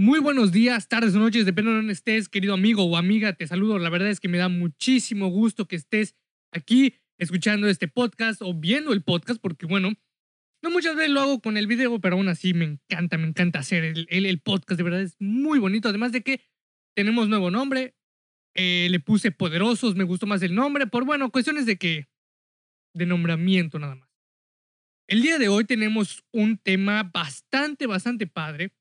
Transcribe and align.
Muy 0.00 0.18
buenos 0.18 0.50
días, 0.50 0.88
tardes 0.88 1.14
o 1.14 1.18
noches, 1.18 1.44
depende 1.44 1.72
de 1.72 1.76
dónde 1.76 1.92
estés, 1.92 2.30
querido 2.30 2.54
amigo 2.54 2.84
o 2.84 2.96
amiga, 2.96 3.34
te 3.34 3.46
saludo. 3.46 3.78
La 3.78 3.90
verdad 3.90 4.08
es 4.08 4.18
que 4.18 4.28
me 4.28 4.38
da 4.38 4.48
muchísimo 4.48 5.28
gusto 5.28 5.68
que 5.68 5.76
estés 5.76 6.16
aquí 6.52 6.94
escuchando 7.18 7.68
este 7.68 7.86
podcast 7.86 8.40
o 8.40 8.54
viendo 8.54 8.94
el 8.94 9.02
podcast, 9.02 9.38
porque 9.42 9.66
bueno, 9.66 9.92
no 10.62 10.70
muchas 10.70 10.96
veces 10.96 11.10
lo 11.10 11.20
hago 11.20 11.42
con 11.42 11.58
el 11.58 11.66
video, 11.66 12.00
pero 12.00 12.16
aún 12.16 12.28
así 12.28 12.54
me 12.54 12.64
encanta, 12.64 13.18
me 13.18 13.28
encanta 13.28 13.58
hacer 13.58 14.06
el, 14.08 14.40
podcast, 14.40 14.78
de 14.78 14.84
verdad 14.84 15.02
es 15.02 15.16
muy 15.20 15.58
bonito. 15.58 15.90
Además 15.90 16.12
de 16.12 16.22
que 16.22 16.40
tenemos 16.96 17.28
nuevo 17.28 17.50
nombre, 17.50 17.94
eh, 18.56 18.88
le 18.90 19.00
puse 19.00 19.32
poderosos, 19.32 19.96
me 19.96 20.04
gustó 20.04 20.26
más 20.26 20.40
el 20.40 20.54
nombre, 20.54 20.86
por 20.86 21.04
bueno, 21.04 21.30
cuestiones 21.30 21.66
de 21.66 21.76
que, 21.76 22.08
de 22.96 23.04
nombramiento 23.04 23.78
nada 23.78 23.96
más. 23.96 24.08
El 25.10 25.20
día 25.20 25.36
de 25.36 25.48
hoy 25.48 25.66
tenemos 25.66 26.24
un 26.32 26.56
tema 26.56 27.02
bastante, 27.02 27.86
bastante 27.86 28.26
padre. 28.26 28.72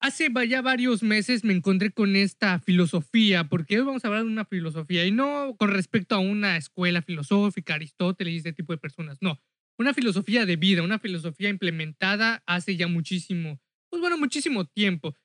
Hace 0.00 0.30
ya 0.48 0.62
varios 0.62 1.02
meses 1.02 1.42
me 1.42 1.52
encontré 1.52 1.90
con 1.90 2.14
esta 2.14 2.60
filosofía, 2.60 3.48
porque 3.48 3.78
hoy 3.80 3.84
vamos 3.84 4.04
a 4.04 4.08
hablar 4.08 4.22
de 4.22 4.30
una 4.30 4.44
filosofía 4.44 5.04
y 5.04 5.10
no 5.10 5.56
con 5.58 5.70
respecto 5.70 6.14
a 6.14 6.20
una 6.20 6.56
escuela 6.56 7.02
filosófica, 7.02 7.74
Aristóteles 7.74 8.34
y 8.34 8.36
ese 8.36 8.52
tipo 8.52 8.72
de 8.72 8.78
personas, 8.78 9.18
no. 9.20 9.40
Una 9.76 9.94
filosofía 9.94 10.46
de 10.46 10.54
vida, 10.54 10.84
una 10.84 11.00
filosofía 11.00 11.48
implementada 11.48 12.44
hace 12.46 12.76
ya 12.76 12.86
muchísimo, 12.86 13.60
pues 13.90 14.00
bueno, 14.00 14.16
muchísimo 14.16 14.66
tiempo. 14.66 15.16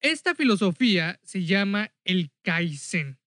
Esta 0.00 0.36
filosofía 0.36 1.18
se 1.24 1.44
llama 1.44 1.92
el 2.04 2.30
Kaizen. 2.42 3.18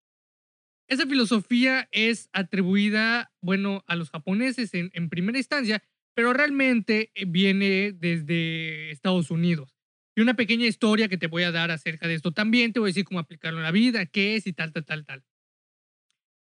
Esa 0.88 1.05
filosofía 1.05 1.90
es 1.91 2.30
atribuida, 2.32 3.34
bueno, 3.41 3.84
a 3.88 3.98
los 3.98 4.10
japoneses 4.10 4.74
en, 4.74 4.90
en 4.94 5.10
primera 5.10 5.38
instancia, 5.38 5.84
pero 6.13 6.32
realmente 6.32 7.12
eh, 7.13 7.26
viene 7.27 7.91
desde 7.91 8.90
Estados 8.91 9.32
Unidos. 9.32 9.77
Y 10.18 10.21
una 10.21 10.34
pequeña 10.34 10.65
historia 10.65 11.07
que 11.07 11.18
te 11.18 11.27
voy 11.27 11.43
a 11.43 11.51
dar 11.51 11.70
acerca 11.70 12.07
de 12.07 12.15
esto 12.15 12.32
también, 12.32 12.73
te 12.73 12.79
voy 12.79 12.87
a 12.87 12.91
decir 12.91 13.05
cómo 13.05 13.20
aplicarlo 13.20 13.60
en 13.60 13.63
la 13.63 13.71
vida, 13.71 14.05
qué 14.07 14.35
es 14.35 14.48
y 14.48 14.54
tal, 14.54 14.73
tal, 14.73 14.84
tal, 14.84 15.05
tal. 15.05 15.23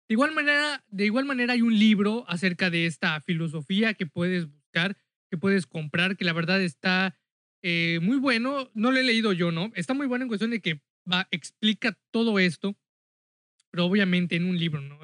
De 0.09 0.13
igual 0.13 0.33
manera, 0.33 0.83
de 0.87 1.05
igual 1.05 1.25
manera 1.25 1.53
hay 1.53 1.61
un 1.61 1.77
libro 1.77 2.25
acerca 2.27 2.69
de 2.69 2.87
esta 2.87 3.21
filosofía 3.21 3.93
que 3.93 4.07
puedes 4.07 4.47
buscar, 4.51 4.97
que 5.29 5.37
puedes 5.37 5.67
comprar, 5.67 6.17
que 6.17 6.25
la 6.25 6.33
verdad 6.33 6.59
está 6.61 7.15
eh, 7.61 7.99
muy 8.01 8.17
bueno. 8.17 8.71
No 8.73 8.91
lo 8.91 8.97
he 8.97 9.03
leído 9.03 9.31
yo, 9.31 9.51
¿no? 9.51 9.71
Está 9.75 9.93
muy 9.93 10.07
bueno 10.07 10.23
en 10.23 10.29
cuestión 10.29 10.51
de 10.51 10.59
que 10.59 10.81
va, 11.09 11.27
explica 11.29 11.97
todo 12.11 12.39
esto 12.39 12.75
pero 13.77 13.85
obviamente 13.85 14.35
en 14.35 14.45
un 14.45 14.57
libro, 14.57 14.81
¿no? 14.81 14.99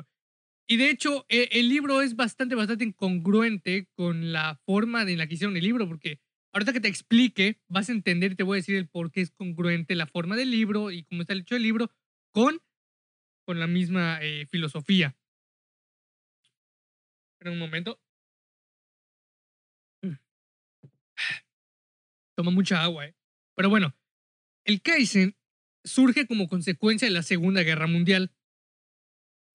Y 0.67 0.77
de 0.77 0.89
hecho, 0.89 1.27
e, 1.29 1.49
el 1.51 1.69
libro 1.69 2.01
es 2.01 2.15
bastante, 2.15 2.55
bastante 2.55 2.85
incongruente 2.85 3.87
con 3.93 4.31
la 4.31 4.59
forma 4.65 5.03
en 5.03 5.17
la 5.17 5.27
que 5.27 5.35
hicieron 5.35 5.57
el 5.57 5.63
libro, 5.63 5.87
porque 5.87 6.21
ahorita 6.53 6.71
que 6.73 6.79
te 6.79 6.87
explique, 6.87 7.61
vas 7.67 7.89
a 7.89 7.91
entender 7.91 8.31
y 8.31 8.35
te 8.35 8.43
voy 8.43 8.55
a 8.55 8.61
decir 8.61 8.75
el 8.75 8.87
por 8.87 9.11
qué 9.11 9.21
es 9.21 9.31
congruente 9.31 9.95
la 9.95 10.07
forma 10.07 10.35
del 10.35 10.51
libro 10.51 10.91
y 10.91 11.03
cómo 11.03 11.21
está 11.21 11.33
hecho 11.33 11.55
el 11.55 11.63
libro 11.63 11.91
con, 12.31 12.61
con 13.45 13.59
la 13.59 13.67
misma 13.67 14.19
eh, 14.21 14.45
filosofía. 14.49 15.17
Espera 17.33 17.51
un 17.51 17.59
momento. 17.59 17.99
Toma 22.35 22.51
mucha 22.51 22.81
agua, 22.81 23.07
¿eh? 23.07 23.15
Pero 23.55 23.69
bueno, 23.69 23.93
el 24.65 24.81
Kaizen 24.81 25.35
surge 25.83 26.25
como 26.25 26.47
consecuencia 26.47 27.07
de 27.07 27.13
la 27.13 27.23
Segunda 27.23 27.63
Guerra 27.63 27.87
Mundial 27.87 28.31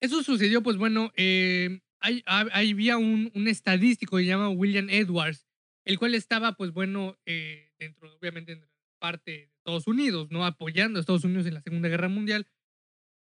eso 0.01 0.23
sucedió, 0.23 0.63
pues 0.63 0.77
bueno, 0.77 1.11
eh, 1.15 1.81
hay, 1.99 2.23
había 2.25 2.97
un, 2.97 3.31
un, 3.35 3.47
estadístico 3.47 4.15
que 4.15 4.23
se 4.23 4.29
llama 4.29 4.49
William 4.49 4.89
Edwards, 4.89 5.45
el 5.85 5.97
cual 5.99 6.15
estaba, 6.15 6.53
pues 6.53 6.71
bueno, 6.71 7.17
eh, 7.25 7.71
dentro, 7.79 8.15
obviamente, 8.17 8.53
en 8.53 8.65
parte 8.99 9.31
de 9.31 9.43
Estados 9.57 9.87
Unidos, 9.87 10.29
¿no? 10.29 10.45
Apoyando 10.45 10.99
a 10.99 11.01
Estados 11.01 11.23
Unidos 11.23 11.45
en 11.47 11.53
la 11.53 11.61
Segunda 11.61 11.89
Guerra 11.89 12.09
Mundial. 12.09 12.47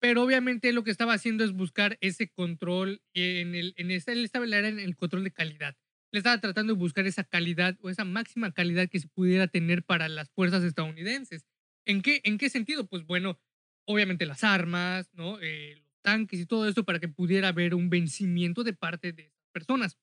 Pero 0.01 0.23
obviamente 0.23 0.71
lo 0.71 0.83
que 0.83 0.91
estaba 0.91 1.13
haciendo 1.13 1.43
es 1.43 1.51
buscar 1.51 1.97
ese 2.01 2.29
control 2.29 3.01
en 3.13 3.53
el, 3.53 3.73
en 3.77 3.91
esta, 3.91 4.13
él 4.13 4.23
estaba 4.23 4.45
en 4.45 4.79
el 4.79 4.95
control 4.95 5.23
de 5.23 5.31
calidad. 5.31 5.75
Le 6.11 6.19
estaba 6.19 6.39
tratando 6.39 6.73
de 6.73 6.79
buscar 6.79 7.05
esa 7.05 7.23
calidad 7.23 7.77
o 7.81 7.89
esa 7.89 8.05
máxima 8.05 8.51
calidad 8.51 8.89
que 8.89 8.99
se 8.99 9.07
pudiera 9.09 9.47
tener 9.47 9.83
para 9.83 10.09
las 10.09 10.29
fuerzas 10.31 10.63
estadounidenses. 10.63 11.45
¿En 11.85 12.01
qué, 12.01 12.21
en 12.23 12.37
qué 12.37 12.49
sentido? 12.49 12.87
Pues 12.87 13.05
bueno, 13.05 13.39
obviamente 13.85 14.25
las 14.25 14.43
armas, 14.43 15.09
¿no? 15.13 15.37
Eh, 15.41 15.83
tanques 16.01 16.39
y 16.39 16.45
todo 16.45 16.67
esto 16.67 16.85
para 16.85 16.99
que 16.99 17.09
pudiera 17.09 17.49
haber 17.49 17.75
un 17.75 17.89
vencimiento 17.89 18.63
de 18.63 18.73
parte 18.73 19.11
de 19.11 19.23
esas 19.23 19.49
personas. 19.51 19.97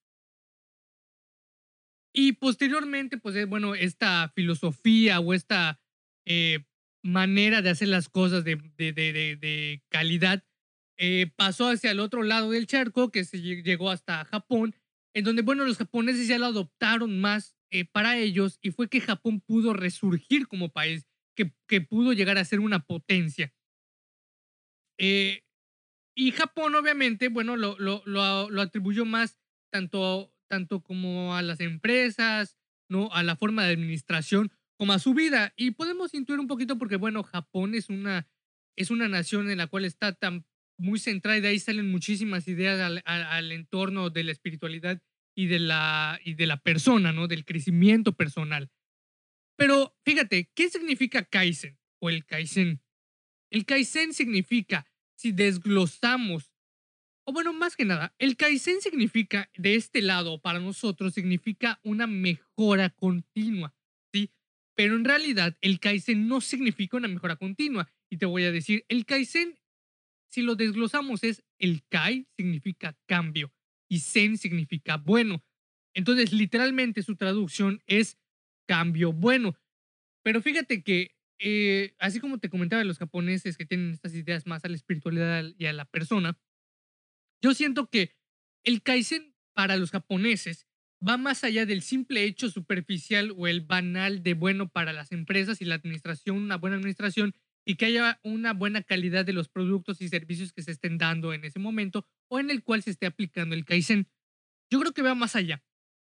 Y 2.19 2.31
posteriormente, 2.31 3.19
pues, 3.19 3.35
eh, 3.35 3.45
bueno, 3.45 3.75
esta 3.75 4.31
filosofía 4.33 5.19
o 5.19 5.35
esta 5.35 5.79
eh, 6.25 6.65
manera 7.03 7.61
de 7.61 7.69
hacer 7.69 7.89
las 7.89 8.09
cosas 8.09 8.43
de, 8.43 9.83
calidad 9.89 10.43
eh, 10.97 11.29
pasó 11.35 11.69
hacia 11.69 11.91
el 11.91 11.99
otro 11.99 12.23
lado 12.23 12.49
del 12.49 12.65
charco, 12.65 13.11
que 13.11 13.23
se 13.23 13.39
llegó 13.39 13.91
hasta 13.91 14.25
Japón, 14.25 14.73
en 15.13 15.25
donde, 15.25 15.43
bueno, 15.43 15.63
los 15.63 15.77
japoneses 15.77 16.27
ya 16.27 16.39
lo 16.39 16.47
adoptaron 16.47 17.21
más 17.21 17.55
para 17.91 18.17
ellos 18.17 18.57
y 18.63 18.71
fue 18.71 18.89
que 18.89 18.99
Japón 18.99 19.39
pudo 19.41 19.73
resurgir 19.73 20.47
como 20.47 20.69
país, 20.69 21.05
que, 21.35 21.53
que 21.67 21.81
pudo 21.81 22.13
llegar 22.13 22.39
a 22.39 22.45
ser 22.45 22.61
una 22.61 22.79
potencia. 22.79 23.53
Y 24.97 26.31
Japón, 26.31 26.73
obviamente, 26.73 27.27
bueno, 27.27 27.57
lo, 27.57 27.77
lo, 27.77 28.01
lo, 28.07 28.61
atribuyó 28.63 29.05
más 29.05 29.37
tanto, 29.71 30.33
tanto 30.47 30.81
como 30.81 31.35
a 31.35 31.41
las 31.41 31.59
empresas, 31.59 32.57
¿no? 32.89 33.09
A 33.13 33.23
la 33.23 33.35
forma 33.35 33.65
de 33.65 33.73
administración, 33.73 34.51
como 34.77 34.93
a 34.93 34.99
su 34.99 35.13
vida. 35.13 35.53
Y 35.55 35.71
podemos 35.71 36.13
intuir 36.13 36.39
un 36.39 36.47
poquito 36.47 36.77
porque, 36.77 36.95
bueno, 36.95 37.23
Japón 37.23 37.75
es 37.75 37.89
una, 37.89 38.27
es 38.75 38.91
una 38.91 39.07
nación 39.07 39.49
en 39.49 39.57
la 39.57 39.67
cual 39.67 39.85
está 39.85 40.13
tan 40.13 40.45
muy 40.77 40.99
centrada 40.99 41.37
y 41.37 41.41
de 41.41 41.47
ahí 41.49 41.59
salen 41.59 41.89
muchísimas 41.89 42.47
ideas 42.47 42.79
al, 42.79 43.01
al, 43.05 43.51
entorno 43.51 44.09
de 44.09 44.23
la 44.23 44.31
espiritualidad 44.31 45.01
y 45.35 45.47
de 45.47 45.59
la, 45.59 46.19
y 46.23 46.35
de 46.35 46.47
la 46.47 46.61
persona, 46.61 47.11
¿no? 47.11 47.27
Del 47.27 47.45
crecimiento 47.45 48.13
personal. 48.13 48.69
Pero 49.57 49.95
fíjate, 50.05 50.51
¿qué 50.53 50.69
significa 50.69 51.23
Kaizen 51.23 51.79
o 51.99 52.09
el 52.09 52.25
Kaizen? 52.25 52.81
El 53.49 53.65
Kaizen 53.65 54.13
significa 54.13 54.85
si 55.15 55.31
desglosamos, 55.31 56.53
o 57.27 57.33
bueno, 57.33 57.51
más 57.51 57.75
que 57.75 57.83
nada, 57.83 58.15
el 58.19 58.37
Kaizen 58.37 58.79
significa, 58.79 59.51
de 59.57 59.75
este 59.75 60.01
lado, 60.01 60.39
para 60.39 60.59
nosotros, 60.59 61.13
significa 61.13 61.77
una 61.83 62.07
mejora 62.07 62.89
continua, 62.89 63.75
¿sí? 64.13 64.31
Pero 64.75 64.95
en 64.95 65.03
realidad, 65.03 65.57
el 65.59 65.81
Kaizen 65.81 66.29
no 66.29 66.39
significa 66.39 66.95
una 66.95 67.09
mejora 67.09 67.35
continua. 67.35 67.91
Y 68.09 68.15
te 68.15 68.25
voy 68.25 68.45
a 68.45 68.51
decir, 68.53 68.85
el 68.87 69.05
Kaizen, 69.05 69.59
si 70.31 70.41
lo 70.41 70.55
desglosamos, 70.55 71.25
es 71.25 71.43
el 71.59 71.83
Kai 71.89 72.29
significa 72.37 72.97
cambio 73.05 73.53
y 73.89 73.99
Zen 73.99 74.37
significa 74.37 74.95
bueno. 74.95 75.43
Entonces, 75.93 76.31
literalmente 76.31 77.03
su 77.03 77.17
traducción 77.17 77.83
es 77.87 78.17
cambio 78.69 79.11
bueno. 79.11 79.53
Pero 80.23 80.41
fíjate 80.41 80.81
que 80.81 81.17
eh, 81.39 81.93
así 81.99 82.21
como 82.21 82.39
te 82.39 82.49
comentaba 82.49 82.85
los 82.85 82.99
japoneses 82.99 83.57
que 83.57 83.65
tienen 83.65 83.91
estas 83.91 84.13
ideas 84.13 84.47
más 84.47 84.63
a 84.63 84.69
la 84.69 84.75
espiritualidad 84.75 85.43
y 85.57 85.65
a 85.65 85.73
la 85.73 85.83
persona, 85.83 86.37
yo 87.41 87.53
siento 87.53 87.89
que 87.89 88.15
el 88.63 88.81
Kaizen 88.81 89.35
para 89.53 89.77
los 89.77 89.91
japoneses 89.91 90.67
va 91.05 91.17
más 91.17 91.43
allá 91.43 91.65
del 91.65 91.81
simple 91.81 92.23
hecho 92.23 92.49
superficial 92.49 93.33
o 93.37 93.47
el 93.47 93.61
banal 93.61 94.23
de 94.23 94.33
bueno 94.33 94.69
para 94.69 94.93
las 94.93 95.11
empresas 95.11 95.61
y 95.61 95.65
la 95.65 95.75
administración, 95.75 96.37
una 96.37 96.57
buena 96.57 96.77
administración 96.77 97.33
y 97.65 97.75
que 97.75 97.85
haya 97.85 98.19
una 98.23 98.53
buena 98.53 98.81
calidad 98.81 99.25
de 99.25 99.33
los 99.33 99.49
productos 99.49 100.01
y 100.01 100.07
servicios 100.07 100.53
que 100.53 100.63
se 100.63 100.71
estén 100.71 100.97
dando 100.97 101.33
en 101.33 101.43
ese 101.43 101.59
momento 101.59 102.07
o 102.29 102.39
en 102.39 102.49
el 102.49 102.63
cual 102.63 102.81
se 102.81 102.91
esté 102.91 103.05
aplicando 103.05 103.55
el 103.55 103.65
Kaizen. 103.65 104.07
Yo 104.71 104.79
creo 104.79 104.93
que 104.93 105.01
va 105.01 105.15
más 105.15 105.35
allá. 105.35 105.63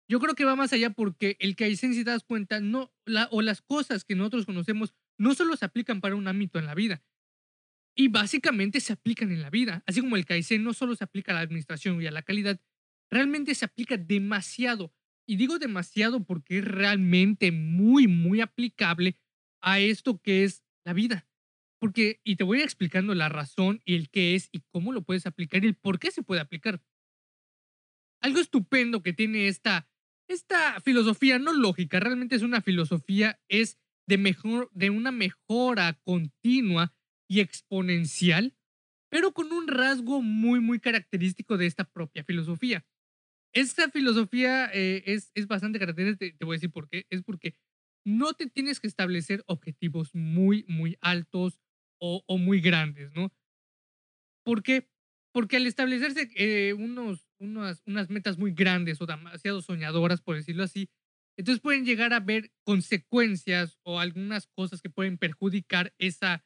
Yo 0.09 0.19
creo 0.19 0.35
que 0.35 0.45
va 0.45 0.55
más 0.55 0.73
allá 0.73 0.89
porque 0.91 1.37
el 1.39 1.55
Kaizen, 1.55 1.93
si 1.93 2.03
te 2.03 2.09
das 2.09 2.23
cuenta, 2.23 2.59
no, 2.59 2.93
o 3.29 3.41
las 3.41 3.61
cosas 3.61 4.03
que 4.03 4.15
nosotros 4.15 4.45
conocemos 4.45 4.93
no 5.17 5.35
solo 5.35 5.55
se 5.55 5.65
aplican 5.65 6.01
para 6.01 6.15
un 6.15 6.27
ámbito 6.27 6.57
en 6.57 6.65
la 6.65 6.75
vida, 6.75 7.01
y 7.95 8.07
básicamente 8.07 8.79
se 8.79 8.93
aplican 8.93 9.31
en 9.31 9.41
la 9.41 9.49
vida. 9.49 9.83
Así 9.85 10.01
como 10.01 10.15
el 10.15 10.25
Kaizen 10.25 10.63
no 10.63 10.73
solo 10.73 10.95
se 10.95 11.03
aplica 11.03 11.31
a 11.31 11.35
la 11.35 11.41
administración 11.41 12.01
y 12.01 12.07
a 12.07 12.11
la 12.11 12.21
calidad, 12.21 12.59
realmente 13.09 13.55
se 13.55 13.65
aplica 13.65 13.97
demasiado. 13.97 14.93
Y 15.27 15.35
digo 15.35 15.59
demasiado 15.59 16.23
porque 16.23 16.59
es 16.59 16.65
realmente 16.65 17.51
muy, 17.51 18.07
muy 18.07 18.41
aplicable 18.41 19.17
a 19.61 19.79
esto 19.79 20.19
que 20.21 20.43
es 20.43 20.63
la 20.85 20.93
vida. 20.93 21.27
Porque, 21.79 22.21
y 22.23 22.35
te 22.35 22.43
voy 22.43 22.61
explicando 22.61 23.15
la 23.15 23.29
razón 23.29 23.81
y 23.85 23.95
el 23.95 24.09
qué 24.09 24.35
es 24.35 24.49
y 24.51 24.61
cómo 24.71 24.93
lo 24.93 25.03
puedes 25.03 25.25
aplicar 25.25 25.63
y 25.63 25.67
el 25.67 25.75
por 25.75 25.99
qué 25.99 26.11
se 26.11 26.23
puede 26.23 26.41
aplicar. 26.41 26.81
Algo 28.21 28.39
estupendo 28.39 29.01
que 29.01 29.13
tiene 29.13 29.47
esta, 29.47 29.89
esta 30.27 30.79
filosofía, 30.81 31.39
no 31.39 31.53
lógica, 31.53 31.99
realmente 31.99 32.35
es 32.35 32.43
una 32.43 32.61
filosofía, 32.61 33.39
es 33.47 33.79
de, 34.07 34.17
mejor, 34.19 34.69
de 34.73 34.91
una 34.91 35.11
mejora 35.11 35.99
continua 36.03 36.93
y 37.31 37.39
exponencial, 37.39 38.57
pero 39.09 39.33
con 39.33 39.53
un 39.53 39.69
rasgo 39.69 40.21
muy, 40.21 40.59
muy 40.59 40.81
característico 40.81 41.57
de 41.57 41.65
esta 41.65 41.85
propia 41.85 42.25
filosofía. 42.25 42.85
Esta 43.53 43.89
filosofía 43.89 44.69
eh, 44.73 45.01
es, 45.05 45.31
es 45.33 45.47
bastante 45.47 45.79
característica, 45.79 46.37
te, 46.37 46.43
voy 46.43 46.55
a 46.55 46.57
decir 46.57 46.71
por 46.71 46.89
qué, 46.89 47.05
es 47.09 47.23
porque 47.23 47.55
no 48.05 48.33
te 48.33 48.47
tienes 48.47 48.81
que 48.81 48.87
establecer 48.87 49.45
objetivos 49.47 50.13
muy, 50.13 50.65
muy 50.67 50.97
altos 50.99 51.61
o, 52.01 52.21
muy 52.37 52.59
grandes, 52.59 53.13
¿no? 53.15 53.31
¿Por? 54.43 54.61
Porque 55.31 55.55
al 55.55 55.67
establecerse 55.67 56.29
eh, 56.35 56.73
unos, 56.73 57.29
unas, 57.39 57.81
unas 57.85 58.09
metas 58.09 58.37
muy 58.37 58.51
grandes 58.51 58.99
o 58.99 59.05
demasiado 59.05 59.61
soñadoras, 59.61 60.19
por 60.19 60.35
decirlo 60.35 60.63
así, 60.63 60.89
entonces 61.37 61.61
pueden 61.61 61.85
llegar 61.85 62.11
a 62.11 62.19
ver 62.19 62.51
consecuencias 62.65 63.79
o 63.83 64.01
algunas 64.01 64.47
cosas 64.47 64.81
que 64.81 64.89
pueden 64.89 65.17
perjudicar 65.17 65.93
esa, 65.97 66.43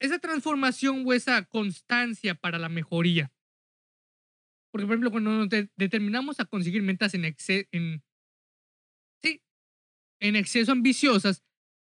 esa 0.00 0.18
transformación 0.18 1.04
o 1.06 1.12
esa 1.12 1.44
constancia 1.44 2.34
para 2.34 2.58
la 2.58 2.68
mejoría. 2.68 3.32
Porque, 4.70 4.86
por 4.86 4.94
ejemplo, 4.94 5.10
cuando 5.10 5.30
nos 5.30 5.48
determinamos 5.76 6.38
a 6.40 6.44
conseguir 6.44 6.82
metas 6.82 7.14
en, 7.14 7.24
en, 7.24 8.02
sí, 9.22 9.42
en 10.20 10.36
exceso 10.36 10.72
ambiciosas, 10.72 11.42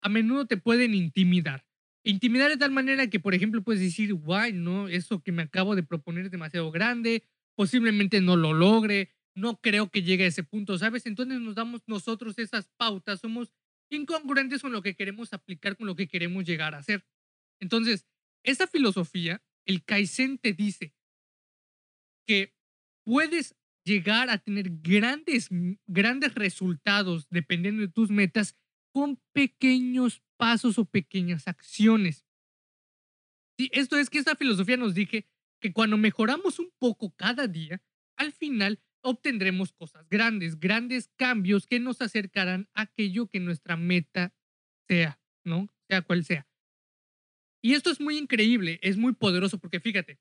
a 0.02 0.10
menudo 0.10 0.46
te 0.46 0.57
pueden 0.57 0.94
intimidar. 0.94 1.66
Intimidar 2.04 2.52
de 2.52 2.57
tal 2.57 2.69
manera 2.72 3.10
que, 3.10 3.19
por 3.19 3.34
ejemplo, 3.34 3.63
puedes 3.63 3.81
decir, 3.81 4.13
guay, 4.13 4.54
no, 4.54 4.88
eso 4.88 5.24
que 5.24 5.31
me 5.31 5.42
acabo 5.42 5.75
de 5.75 5.81
proponer 5.81 6.25
es 6.25 6.31
demasiado 6.31 6.69
grande, 6.69 7.24
posiblemente 7.56 8.22
no 8.22 8.36
lo 8.36 8.54
logre, 8.54 9.16
no 9.34 9.60
creo 9.60 9.90
que 9.90 10.04
llegue 10.04 10.25
a 10.25 10.28
ese 10.28 10.44
punto, 10.44 10.78
¿sabes? 10.78 11.08
Entonces 11.08 11.40
nos 11.42 11.56
damos 11.56 11.81
nosotros 11.88 12.38
esas 12.38 12.69
pautas, 12.78 13.19
somos 13.19 13.51
incongruentes 13.90 14.62
con 14.62 14.72
lo 14.72 14.84
que 14.84 14.96
queremos 14.96 15.34
aplicar, 15.34 15.75
con 15.75 15.88
lo 15.88 15.96
que 15.96 16.08
queremos 16.08 16.46
llegar 16.46 16.75
a 16.75 16.80
hacer. 16.80 17.04
Entonces, 17.60 18.06
esa 18.44 18.68
filosofía, 18.68 19.44
el 19.66 19.84
Kaizen 19.84 20.38
te 20.38 20.54
dice 20.54 20.94
que 22.28 22.54
puedes 23.06 23.56
llegar 23.86 24.30
a 24.30 24.38
tener 24.40 24.69
grandes, 24.81 25.50
grandes 25.88 26.34
resultados 26.36 27.28
dependiendo 27.30 27.81
de 27.81 27.88
tus 27.88 28.10
metas 28.10 28.56
con 28.94 29.22
pequeños 29.34 30.24
pasos 30.38 30.78
o 30.78 30.86
pequeñas 30.86 31.48
acciones. 31.48 32.25
Sí, 33.58 33.69
esto 33.74 33.98
es 33.98 34.10
que 34.10 34.18
esta 34.18 34.36
filosofía 34.36 34.78
nos 34.78 34.96
dije 34.96 35.28
que 35.62 35.72
cuando 35.72 35.98
mejoramos 35.98 36.60
un 36.60 36.72
poco 36.78 37.16
cada 37.16 37.48
día, 37.48 37.81
al 38.18 38.31
final 38.31 38.81
obtendremos 39.01 39.72
cosas 39.72 40.08
grandes, 40.10 40.60
grandes 40.60 41.10
cambios 41.16 41.68
que 41.68 41.80
nos 41.80 42.01
acercarán 42.01 42.69
a 42.74 42.81
aquello 42.81 43.28
que 43.28 43.40
nuestra 43.40 43.78
meta 43.78 44.34
sea, 44.88 45.19
¿no? 45.44 45.69
Sea 45.88 46.01
cual 46.01 46.25
sea. 46.25 46.48
Y 47.65 47.73
esto 47.73 47.89
es 47.89 48.00
muy 48.00 48.19
increíble, 48.19 48.77
es 48.83 48.95
muy 48.95 49.13
poderoso 49.13 49.57
porque 49.57 49.79
fíjate, 49.79 50.19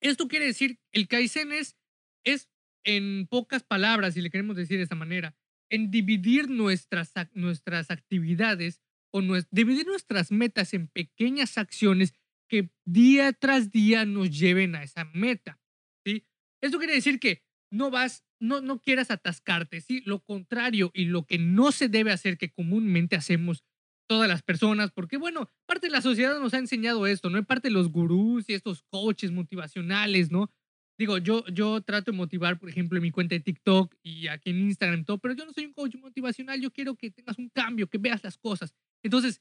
esto 0.00 0.28
quiere 0.28 0.46
decir, 0.46 0.78
el 0.92 1.08
Kaizen 1.08 1.50
es, 1.50 1.76
es 2.22 2.48
en 2.84 3.26
pocas 3.26 3.64
palabras, 3.64 4.14
si 4.14 4.20
le 4.20 4.30
queremos 4.30 4.54
decir 4.54 4.76
de 4.76 4.84
esta 4.84 4.94
manera, 4.94 5.36
en 5.70 5.90
dividir 5.90 6.48
nuestras, 6.48 7.12
nuestras 7.32 7.90
actividades 7.90 8.80
o 9.12 9.20
dividir 9.50 9.88
nuestras 9.88 10.30
metas 10.30 10.72
en 10.72 10.86
pequeñas 10.86 11.58
acciones 11.58 12.14
que 12.48 12.70
día 12.84 13.32
tras 13.32 13.72
día 13.72 14.04
nos 14.04 14.30
lleven 14.30 14.76
a 14.76 14.84
esa 14.84 15.06
meta. 15.06 15.60
¿sí? 16.06 16.24
Esto 16.60 16.78
quiere 16.78 16.94
decir 16.94 17.18
que 17.18 17.42
no 17.72 17.90
vas, 17.90 18.24
no, 18.38 18.60
no 18.60 18.80
quieras 18.80 19.10
atascarte, 19.10 19.80
¿sí? 19.80 20.00
Lo 20.06 20.22
contrario 20.22 20.92
y 20.94 21.06
lo 21.06 21.26
que 21.26 21.38
no 21.38 21.72
se 21.72 21.88
debe 21.88 22.12
hacer, 22.12 22.38
que 22.38 22.52
comúnmente 22.52 23.16
hacemos 23.16 23.64
todas 24.10 24.28
las 24.28 24.42
personas, 24.42 24.90
porque 24.90 25.18
bueno, 25.18 25.48
parte 25.66 25.86
de 25.86 25.92
la 25.92 26.02
sociedad 26.02 26.40
nos 26.40 26.52
ha 26.52 26.58
enseñado 26.58 27.06
esto, 27.06 27.30
¿no? 27.30 27.36
hay 27.36 27.44
parte 27.44 27.68
de 27.68 27.74
los 27.74 27.92
gurús 27.92 28.44
y 28.48 28.54
estos 28.54 28.82
coaches 28.90 29.30
motivacionales, 29.30 30.32
¿no? 30.32 30.50
Digo, 30.98 31.18
yo, 31.18 31.46
yo 31.46 31.80
trato 31.80 32.10
de 32.10 32.16
motivar, 32.16 32.58
por 32.58 32.68
ejemplo, 32.68 32.98
en 32.98 33.04
mi 33.04 33.12
cuenta 33.12 33.36
de 33.36 33.40
TikTok 33.40 33.94
y 34.02 34.26
aquí 34.26 34.50
en 34.50 34.62
Instagram, 34.62 35.04
todo, 35.04 35.18
pero 35.18 35.34
yo 35.34 35.46
no 35.46 35.52
soy 35.52 35.66
un 35.66 35.72
coach 35.74 35.94
motivacional, 35.94 36.60
yo 36.60 36.72
quiero 36.72 36.96
que 36.96 37.12
tengas 37.12 37.38
un 37.38 37.50
cambio, 37.50 37.86
que 37.86 37.98
veas 37.98 38.24
las 38.24 38.36
cosas. 38.36 38.74
Entonces, 39.04 39.40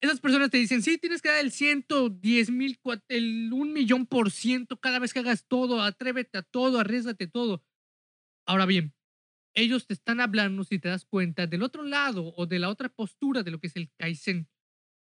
esas 0.00 0.18
personas 0.18 0.50
te 0.50 0.58
dicen, 0.58 0.82
sí, 0.82 0.98
tienes 0.98 1.22
que 1.22 1.28
dar 1.28 1.38
el 1.38 1.52
110 1.52 2.50
mil, 2.50 2.80
el 3.06 3.52
un 3.52 3.72
millón 3.72 4.06
por 4.06 4.32
ciento 4.32 4.78
cada 4.78 4.98
vez 4.98 5.12
que 5.12 5.20
hagas 5.20 5.46
todo, 5.46 5.80
atrévete 5.80 6.38
a 6.38 6.42
todo, 6.42 6.80
arriesgate 6.80 7.28
todo. 7.28 7.62
Ahora 8.46 8.66
bien, 8.66 8.94
ellos 9.54 9.86
te 9.86 9.94
están 9.94 10.20
hablando, 10.20 10.64
si 10.64 10.78
te 10.78 10.88
das 10.88 11.04
cuenta, 11.04 11.46
del 11.46 11.62
otro 11.62 11.82
lado 11.82 12.32
o 12.36 12.46
de 12.46 12.58
la 12.58 12.68
otra 12.68 12.88
postura 12.88 13.42
de 13.42 13.50
lo 13.50 13.60
que 13.60 13.66
es 13.68 13.76
el 13.76 13.90
Kaizen. 13.98 14.48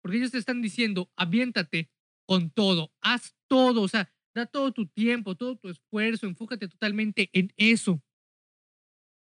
Porque 0.02 0.18
ellos 0.18 0.32
te 0.32 0.38
están 0.38 0.62
diciendo, 0.62 1.12
aviéntate 1.16 1.90
con 2.26 2.50
todo, 2.50 2.92
haz 3.00 3.34
todo, 3.48 3.82
o 3.82 3.88
sea, 3.88 4.10
Da 4.34 4.46
todo 4.46 4.72
tu 4.72 4.86
tiempo, 4.86 5.34
todo 5.34 5.56
tu 5.56 5.68
esfuerzo, 5.68 6.26
enfócate 6.26 6.68
totalmente 6.68 7.28
en 7.32 7.52
eso. 7.56 8.02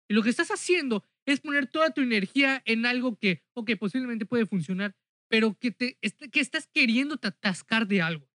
Y 0.08 0.14
lo 0.14 0.22
que 0.22 0.30
estás 0.30 0.48
haciendo 0.50 1.04
es 1.26 1.40
poner 1.40 1.66
toda 1.66 1.90
tu 1.90 2.00
energía 2.00 2.62
en 2.64 2.86
algo 2.86 3.18
que, 3.18 3.42
ok, 3.54 3.72
posiblemente 3.78 4.26
puede 4.26 4.46
funcionar, 4.46 4.96
pero 5.28 5.58
que, 5.58 5.70
te, 5.70 5.98
que 6.32 6.40
estás 6.40 6.66
queriendo 6.66 7.18
atascar 7.20 7.86
de 7.86 8.02
algo. 8.02 8.28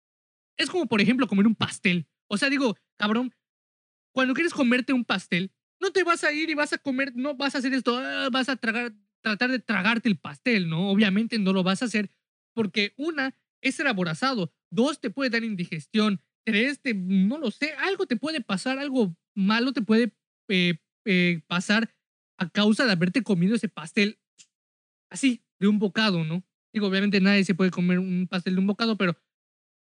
Es 0.59 0.71
como, 0.71 0.87
por 0.87 1.01
ejemplo, 1.01 1.27
comer 1.27 1.47
un 1.47 1.55
pastel. 1.55 2.07
O 2.27 2.37
sea, 2.37 2.51
digo, 2.51 2.77
cabrón, 2.99 3.35
cuando 4.13 4.35
quieres 4.35 4.53
comerte 4.53 4.93
un 4.93 5.05
pastel, 5.05 5.53
no 5.81 5.91
te 5.93 6.05
vas 6.05 6.25
a 6.25 6.33
ir 6.33 6.51
y 6.51 6.55
vas 6.55 6.73
a 6.73 6.79
comer, 6.79 7.13
no 7.15 7.35
vas 7.35 7.55
a 7.55 7.59
hacer 7.59 7.73
esto, 7.75 7.97
ah, 7.99 8.29
vas 8.31 8.49
a 8.49 8.57
tragar, 8.57 8.93
tratar 9.21 9.51
de 9.51 9.59
tragarte 9.59 10.09
el 10.09 10.19
pastel, 10.19 10.69
¿no? 10.69 10.91
Obviamente 10.91 11.39
no 11.39 11.53
lo 11.53 11.63
vas 11.63 11.83
a 11.83 11.87
hacer 11.87 12.11
porque 12.55 12.93
una, 12.97 13.37
es 13.61 13.77
ser 13.77 13.87
aborazado, 13.87 14.53
dos, 14.71 15.01
te 15.01 15.11
puede 15.11 15.31
dar 15.31 15.45
indigestión, 15.45 16.21
este, 16.45 16.95
no 16.95 17.39
lo 17.39 17.51
sé, 17.51 17.73
algo 17.75 18.07
te 18.07 18.17
puede 18.17 18.41
pasar, 18.41 18.79
algo 18.79 19.17
malo 19.35 19.73
te 19.73 19.83
puede 19.83 20.13
eh, 20.49 20.79
eh, 21.05 21.43
pasar 21.47 21.95
a 22.39 22.49
causa 22.49 22.87
de 22.87 22.93
haberte 22.93 23.23
comido 23.23 23.55
ese 23.55 23.69
pastel 23.69 24.19
así, 25.11 25.45
de 25.59 25.69
un 25.69 25.79
bocado, 25.79 26.25
¿no? 26.25 26.45
Digo, 26.73 26.87
obviamente 26.87 27.21
nadie 27.21 27.45
se 27.45 27.55
puede 27.55 27.71
comer 27.71 27.99
un 27.99 28.27
pastel 28.29 28.55
de 28.55 28.61
un 28.61 28.67
bocado, 28.67 28.97
pero 28.97 29.17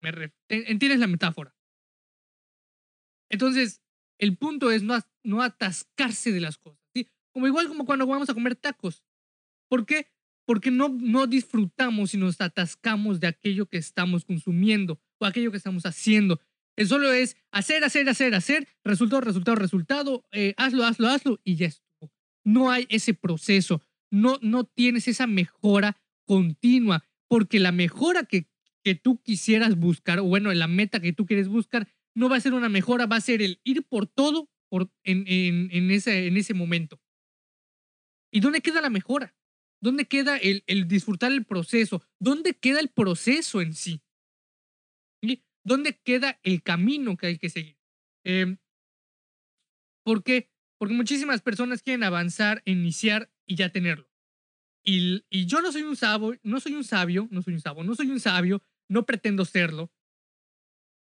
me 0.02 0.32
entiendes 0.50 1.00
la 1.00 1.08
metáfora. 1.08 1.56
Entonces, 3.30 3.82
el 4.20 4.38
punto 4.38 4.72
es 4.72 4.84
no, 4.84 5.00
no 5.24 5.42
atascarse 5.42 6.32
de 6.32 6.42
las 6.42 6.58
cosas. 6.58 6.80
Como 7.38 7.46
igual 7.46 7.68
como 7.68 7.86
cuando 7.86 8.08
vamos 8.08 8.30
a 8.32 8.34
comer 8.34 8.56
tacos. 8.56 9.04
¿Por 9.70 9.86
qué? 9.86 10.08
Porque 10.46 10.72
no, 10.72 10.90
no 10.90 11.28
disfrutamos 11.28 12.16
y 12.16 12.18
nos 12.18 12.42
atascamos 12.42 13.20
de 13.20 13.28
aquello 13.28 13.68
que 13.68 13.78
estamos 13.78 14.26
consumiendo 14.26 15.00
o 15.20 15.26
aquello 15.28 15.52
que 15.52 15.58
estamos 15.58 15.86
haciendo. 15.86 16.42
El 16.76 16.88
solo 16.88 17.12
es 17.14 17.38
hacer, 17.52 17.84
hacer, 17.84 18.10
hacer, 18.10 18.34
hacer, 18.34 18.68
resultado, 18.84 19.22
resultado, 19.22 19.56
resultado, 19.56 20.26
eh, 20.32 20.56
hazlo, 20.58 20.84
hazlo, 20.84 21.10
hazlo 21.10 21.40
y 21.44 21.58
ya 21.58 21.68
estuvo. 21.68 22.12
No 22.44 22.72
hay 22.72 22.88
ese 22.90 23.14
proceso, 23.14 23.84
no, 24.10 24.40
no 24.42 24.64
tienes 24.64 25.08
esa 25.08 25.28
mejora 25.28 26.02
continua, 26.26 27.04
porque 27.28 27.60
la 27.60 27.72
mejora 27.72 28.24
que, 28.24 28.48
que 28.84 28.96
tú 28.96 29.22
quisieras 29.22 29.76
buscar, 29.76 30.20
o 30.20 30.24
bueno, 30.24 30.54
la 30.54 30.68
meta 30.68 31.00
que 31.00 31.14
tú 31.14 31.26
quieres 31.26 31.50
buscar, 31.50 31.88
no 32.18 32.30
va 32.30 32.38
a 32.38 32.42
ser 32.42 32.56
una 32.56 32.68
mejora, 32.68 33.06
va 33.06 33.18
a 33.18 33.22
ser 33.22 33.44
el 33.44 33.62
ir 33.64 33.84
por 33.84 34.08
todo 34.08 34.50
por, 34.70 34.92
en, 35.04 35.92
ese, 35.92 36.26
en 36.26 36.36
ese 36.36 36.56
momento. 36.56 37.00
¿Y 38.34 38.40
dónde 38.40 38.62
queda 38.62 38.82
la 38.82 38.90
mejora? 38.90 39.36
¿Dónde 39.80 40.06
queda 40.06 40.38
el, 40.38 40.64
disfrutar 40.88 41.32
el 41.32 41.46
proceso? 41.46 42.02
¿Dónde 42.20 42.56
queda 42.56 42.80
el 42.80 42.90
proceso 42.90 43.62
en 43.62 43.76
sí? 43.76 44.02
¿Dónde 45.64 46.00
queda 46.04 46.40
el 46.42 46.64
camino 46.64 47.18
que 47.18 47.28
hay 47.28 47.38
que 47.38 47.50
seguir? 47.50 47.78
Eh, 48.26 48.58
¿Por 50.04 50.24
qué? 50.24 50.50
Porque 50.80 50.96
muchísimas 50.96 51.42
personas 51.44 51.84
quieren 51.84 52.04
avanzar, 52.04 52.64
iniciar 52.66 53.32
y 53.46 53.56
ya 53.56 53.70
tenerlo. 53.72 54.10
Y, 54.84 55.24
y 55.30 55.46
yo 55.46 55.62
no 55.62 55.72
soy 55.72 55.84
un 55.84 55.96
sabio, 55.96 56.40
no 56.42 56.60
soy 56.60 56.74
un 56.74 56.84
sabio, 56.84 57.28
no 57.30 57.44
soy 57.44 57.54
un 57.54 57.60
sabio, 57.60 57.84
no 57.84 57.94
soy 57.94 58.10
un 58.10 58.20
sabio, 58.20 58.64
no 58.90 59.06
pretendo 59.06 59.46
serlo. 59.46 59.92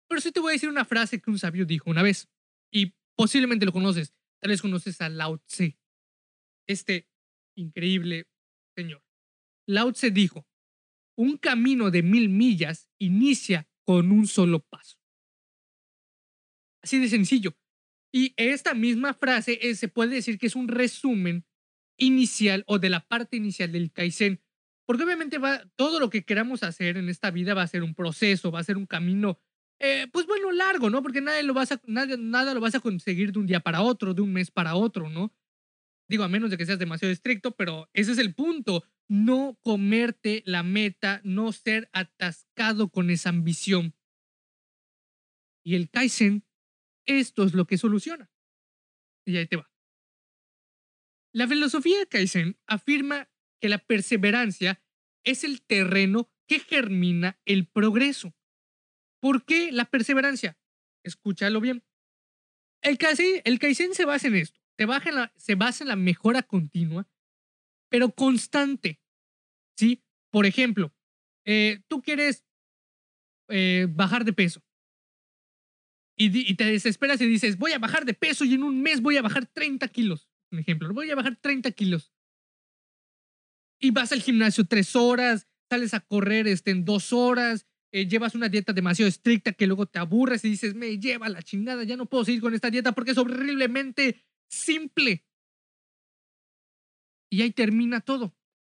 Pero 0.09 0.21
sí 0.21 0.31
te 0.31 0.39
voy 0.39 0.51
a 0.51 0.53
decir 0.53 0.69
una 0.69 0.85
frase 0.85 1.21
que 1.21 1.29
un 1.31 1.39
sabio 1.39 1.65
dijo 1.65 1.89
una 1.89 2.03
vez. 2.03 2.27
Y 2.71 2.95
posiblemente 3.15 3.65
lo 3.65 3.71
conoces. 3.71 4.13
Tal 4.41 4.49
vez 4.49 4.61
conoces 4.61 4.99
a 5.01 5.09
Lao 5.09 5.37
Tse. 5.37 5.77
Este 6.67 7.07
increíble 7.55 8.27
señor. 8.75 9.03
Lao 9.67 9.91
Tse 9.91 10.11
dijo, 10.11 10.47
un 11.15 11.37
camino 11.37 11.91
de 11.91 12.01
mil 12.01 12.29
millas 12.29 12.89
inicia 12.97 13.69
con 13.85 14.11
un 14.11 14.25
solo 14.25 14.61
paso. 14.61 14.97
Así 16.81 16.99
de 16.99 17.09
sencillo. 17.09 17.57
Y 18.11 18.33
esta 18.37 18.73
misma 18.73 19.13
frase 19.13 19.59
eh, 19.61 19.75
se 19.75 19.89
puede 19.89 20.15
decir 20.15 20.39
que 20.39 20.47
es 20.47 20.55
un 20.55 20.67
resumen 20.67 21.45
inicial 21.97 22.63
o 22.67 22.79
de 22.79 22.89
la 22.89 23.05
parte 23.05 23.37
inicial 23.37 23.71
del 23.71 23.91
Kaizen. 23.91 24.41
Porque 24.87 25.03
obviamente 25.03 25.37
va, 25.37 25.69
todo 25.75 25.99
lo 25.99 26.09
que 26.09 26.23
queramos 26.23 26.63
hacer 26.63 26.97
en 26.97 27.09
esta 27.09 27.29
vida 27.29 27.53
va 27.53 27.61
a 27.61 27.67
ser 27.67 27.83
un 27.83 27.93
proceso, 27.93 28.51
va 28.51 28.59
a 28.59 28.63
ser 28.63 28.77
un 28.77 28.87
camino, 28.87 29.39
eh, 29.79 30.07
pues 30.11 30.25
bueno, 30.25 30.51
largo, 30.51 30.89
¿no? 30.89 31.01
Porque 31.01 31.21
nada 31.21 31.41
lo, 31.41 31.53
vas 31.53 31.71
a, 31.71 31.81
nada, 31.85 32.15
nada 32.17 32.53
lo 32.53 32.59
vas 32.59 32.75
a 32.75 32.79
conseguir 32.79 33.31
de 33.31 33.39
un 33.39 33.47
día 33.47 33.59
para 33.59 33.81
otro, 33.81 34.13
de 34.13 34.21
un 34.21 34.33
mes 34.33 34.51
para 34.51 34.75
otro, 34.75 35.09
¿no? 35.09 35.33
Digo, 36.09 36.23
a 36.23 36.27
menos 36.27 36.49
de 36.49 36.57
que 36.57 36.65
seas 36.65 36.79
demasiado 36.79 37.11
estricto, 37.11 37.55
pero 37.55 37.89
ese 37.93 38.11
es 38.11 38.17
el 38.17 38.33
punto 38.33 38.83
no 39.09 39.57
comerte 39.61 40.43
la 40.45 40.63
meta, 40.63 41.19
no 41.23 41.51
ser 41.51 41.89
atascado 41.93 42.89
con 42.89 43.09
esa 43.09 43.29
ambición. 43.29 43.95
Y 45.63 45.75
el 45.75 45.89
Kaizen, 45.89 46.45
esto 47.05 47.43
es 47.43 47.53
lo 47.53 47.65
que 47.65 47.77
soluciona. 47.77 48.31
Y 49.25 49.37
ahí 49.37 49.47
te 49.47 49.57
va. 49.57 49.71
La 51.33 51.47
filosofía 51.47 52.05
Kaizen 52.05 52.59
afirma 52.65 53.29
que 53.59 53.69
la 53.69 53.79
perseverancia 53.79 54.81
es 55.23 55.43
el 55.43 55.61
terreno 55.61 56.31
que 56.47 56.59
germina 56.59 57.39
el 57.45 57.67
progreso. 57.67 58.35
¿Por 59.19 59.45
qué 59.45 59.71
la 59.71 59.85
perseverancia? 59.85 60.57
Escúchalo 61.03 61.59
bien. 61.59 61.83
El 62.81 62.97
Kaizen, 62.97 63.41
el 63.43 63.59
Kaizen 63.59 63.93
se 63.93 64.05
basa 64.05 64.27
en 64.27 64.35
esto. 64.35 64.59
Se, 64.77 64.85
baja 64.85 65.11
la, 65.11 65.33
se 65.35 65.55
basa 65.55 65.83
en 65.83 65.89
la 65.89 65.95
mejora 65.95 66.43
continua, 66.43 67.07
pero 67.89 68.11
constante. 68.11 68.99
¿Sí? 69.77 70.03
Por 70.31 70.45
ejemplo, 70.45 70.93
eh, 71.45 71.81
tú 71.87 72.01
quieres 72.01 72.45
eh, 73.49 73.87
bajar 73.89 74.23
de 74.23 74.33
peso. 74.33 74.61
Y, 76.15 76.51
y, 76.51 76.55
te 76.55 76.65
desesperas 76.65 77.21
y 77.21 77.27
dices, 77.27 77.57
voy 77.57 77.71
a 77.71 77.79
bajar 77.79 78.05
de 78.05 78.13
peso 78.13 78.43
y 78.43 78.53
en 78.53 78.63
un 78.63 78.81
mes 78.81 79.01
voy 79.01 79.15
a 79.17 79.21
bajar 79.21 79.45
30 79.45 79.87
kilos. 79.87 80.29
Un 80.51 80.59
ejemplo, 80.59 80.93
voy 80.93 81.09
a 81.09 81.15
bajar 81.15 81.37
30 81.37 81.71
kilos. 81.71 82.11
Y 83.79 83.91
vas 83.91 84.11
al 84.11 84.21
gimnasio 84.21 84.65
tres 84.65 84.95
horas, 84.97 85.47
sales 85.69 85.93
a 85.93 86.01
correr 86.01 86.47
este, 86.47 86.71
en 86.71 86.83
dos 86.83 87.13
horas, 87.13 87.65
eh, 87.91 88.07
llevas 88.07 88.35
una 88.35 88.49
dieta 88.49 88.73
demasiado 88.73 89.09
estricta 89.09 89.53
que 89.53 89.67
luego 89.67 89.85
te 89.87 89.99
aburres 89.99 90.45
y 90.45 90.49
dices, 90.49 90.75
me 90.75 90.99
lleva 90.99 91.29
la 91.29 91.41
chingada, 91.41 91.83
ya 91.83 91.97
no 91.97 92.05
puedo 92.05 92.25
seguir 92.25 92.41
con 92.41 92.53
esta 92.53 92.69
dieta 92.69 92.91
porque 92.91 93.11
es 93.11 93.17
horriblemente 93.17 94.23
simple. 94.49 95.25
Y 97.31 97.41
ahí 97.41 97.51
termina 97.51 98.01
todo. 98.01 98.35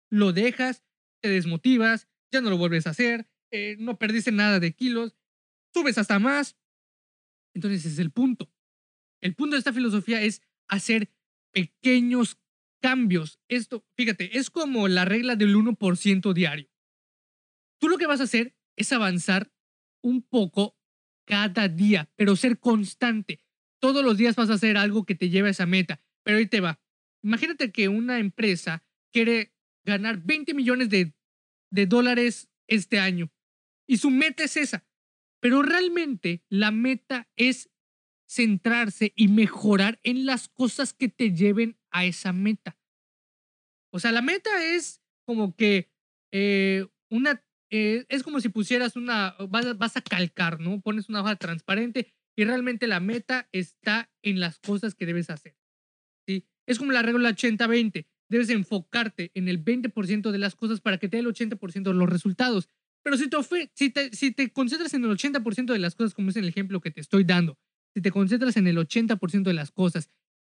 Lo 0.09 0.33
dejas, 0.33 0.83
te 1.21 1.29
desmotivas, 1.29 2.07
ya 2.31 2.41
no 2.41 2.49
lo 2.49 2.57
vuelves 2.57 2.87
a 2.87 2.91
hacer, 2.91 3.29
eh, 3.51 3.75
no 3.79 3.97
perdiste 3.97 4.31
nada 4.31 4.59
de 4.59 4.73
kilos, 4.73 5.15
subes 5.73 5.97
hasta 5.97 6.19
más. 6.19 6.57
Entonces 7.53 7.81
ese 7.81 7.89
es 7.93 7.99
el 7.99 8.11
punto. 8.11 8.51
El 9.21 9.35
punto 9.35 9.55
de 9.55 9.59
esta 9.59 9.73
filosofía 9.73 10.21
es 10.21 10.41
hacer 10.67 11.11
pequeños 11.51 12.39
cambios. 12.81 13.39
Esto, 13.49 13.85
fíjate, 13.95 14.37
es 14.37 14.49
como 14.49 14.87
la 14.87 15.05
regla 15.05 15.35
del 15.35 15.55
1% 15.55 16.33
diario. 16.33 16.69
Tú 17.79 17.89
lo 17.89 17.97
que 17.97 18.07
vas 18.07 18.21
a 18.21 18.25
hacer 18.25 18.55
es 18.75 18.91
avanzar 18.91 19.51
un 20.01 20.21
poco 20.21 20.77
cada 21.25 21.67
día, 21.67 22.09
pero 22.15 22.35
ser 22.35 22.59
constante. 22.59 23.43
Todos 23.79 24.03
los 24.03 24.17
días 24.17 24.35
vas 24.35 24.49
a 24.49 24.55
hacer 24.55 24.77
algo 24.77 25.05
que 25.05 25.15
te 25.15 25.29
lleve 25.29 25.49
a 25.49 25.51
esa 25.51 25.65
meta. 25.65 26.01
Pero 26.23 26.37
ahí 26.37 26.45
te 26.45 26.59
va. 26.59 26.79
Imagínate 27.23 27.71
que 27.71 27.87
una 27.87 28.19
empresa 28.19 28.83
quiere 29.11 29.53
ganar 29.83 30.21
20 30.23 30.53
millones 30.53 30.89
de, 30.89 31.13
de 31.71 31.85
dólares 31.85 32.49
este 32.67 32.99
año 32.99 33.31
y 33.87 33.97
su 33.97 34.09
meta 34.09 34.43
es 34.43 34.57
esa. 34.57 34.85
Pero 35.41 35.63
realmente 35.63 36.43
la 36.49 36.71
meta 36.71 37.29
es 37.35 37.69
centrarse 38.25 39.11
y 39.15 39.27
mejorar 39.27 39.99
en 40.03 40.25
las 40.25 40.47
cosas 40.47 40.93
que 40.93 41.09
te 41.09 41.33
lleven 41.33 41.77
a 41.89 42.05
esa 42.05 42.31
meta. 42.31 42.79
O 43.91 43.99
sea, 43.99 44.13
la 44.13 44.21
meta 44.21 44.63
es 44.63 45.01
como 45.25 45.55
que 45.55 45.91
eh, 46.31 46.87
una, 47.09 47.43
eh, 47.71 48.05
es 48.09 48.23
como 48.23 48.41
si 48.41 48.49
pusieras 48.49 48.95
una, 48.95 49.35
vas, 49.49 49.77
vas, 49.77 49.97
a 49.97 50.01
calcar, 50.01 50.59
¿no? 50.59 50.81
Pones 50.81 51.09
una 51.09 51.21
hoja 51.21 51.37
transparente 51.37 52.13
y 52.35 52.43
realmente 52.43 52.85
la 52.85 52.99
meta 52.99 53.47
está 53.51 54.11
en 54.21 54.39
las 54.39 54.59
cosas 54.59 54.93
que 54.93 55.05
debes 55.05 55.29
hacer. 55.29 55.55
¿sí? 56.27 56.45
Es 56.65 56.77
como 56.77 56.91
la 56.91 57.01
regla 57.01 57.29
80-20. 57.29 58.05
Debes 58.29 58.49
enfocarte 58.49 59.31
en 59.33 59.47
el 59.47 59.63
20% 59.63 60.31
de 60.31 60.37
las 60.37 60.55
cosas 60.55 60.81
para 60.81 60.97
que 60.97 61.09
te 61.09 61.17
dé 61.17 61.21
el 61.21 61.27
80% 61.27 61.83
de 61.83 61.93
los 61.93 62.09
resultados. 62.09 62.69
Pero 63.03 63.17
si 63.17 63.29
te, 63.29 63.37
si 63.73 63.89
te, 63.89 64.13
si 64.13 64.31
te 64.31 64.51
concentras 64.51 64.93
en 64.93 65.05
el 65.05 65.11
80% 65.11 65.73
de 65.73 65.79
las 65.79 65.95
cosas, 65.95 66.13
como 66.13 66.29
es 66.29 66.35
el 66.35 66.47
ejemplo 66.47 66.81
que 66.81 66.91
te 66.91 67.01
estoy 67.01 67.23
dando, 67.23 67.57
si 67.93 68.01
te 68.01 68.11
concentras 68.11 68.55
en 68.57 68.67
el 68.67 68.77
80% 68.77 69.43
de 69.43 69.53
las 69.53 69.71
cosas, 69.71 70.09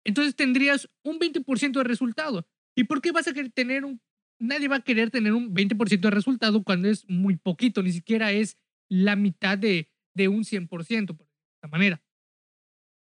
entonces 0.04 0.36
tendrías 0.36 0.88
un 1.02 1.18
20% 1.18 1.72
de 1.72 1.84
resultado. 1.84 2.46
¿Y 2.76 2.84
por 2.84 3.00
qué 3.00 3.10
vas 3.10 3.26
a 3.26 3.32
querer 3.32 3.50
tener 3.52 3.84
un... 3.84 4.00
Nadie 4.38 4.68
va 4.68 4.76
a 4.76 4.84
querer 4.84 5.10
tener 5.10 5.32
un 5.32 5.54
20% 5.54 6.00
de 6.00 6.10
resultado 6.10 6.62
cuando 6.62 6.88
es 6.88 7.08
muy 7.08 7.36
poquito, 7.36 7.82
ni 7.82 7.92
siquiera 7.92 8.32
es 8.32 8.58
la 8.88 9.16
mitad 9.16 9.56
de, 9.56 9.90
de 10.14 10.28
un 10.28 10.44
100%, 10.44 10.68
por 11.16 11.26
esta 11.54 11.68
manera. 11.68 12.02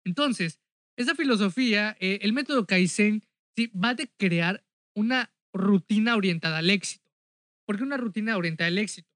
Entonces, 0.05 0.61
esa 0.97 1.15
filosofía, 1.15 1.97
eh, 2.01 2.21
el 2.23 2.33
método 2.33 2.67
Kaizen, 2.67 3.23
¿sí? 3.57 3.67
va 3.69 3.91
a 3.91 3.97
crear 4.17 4.65
una 4.95 5.33
rutina 5.53 6.17
orientada 6.17 6.59
al 6.59 6.71
éxito. 6.71 7.11
¿Por 7.67 7.77
qué 7.77 7.83
una 7.83 7.97
rutina 7.97 8.37
orientada 8.37 8.69
al 8.69 8.79
éxito? 8.79 9.11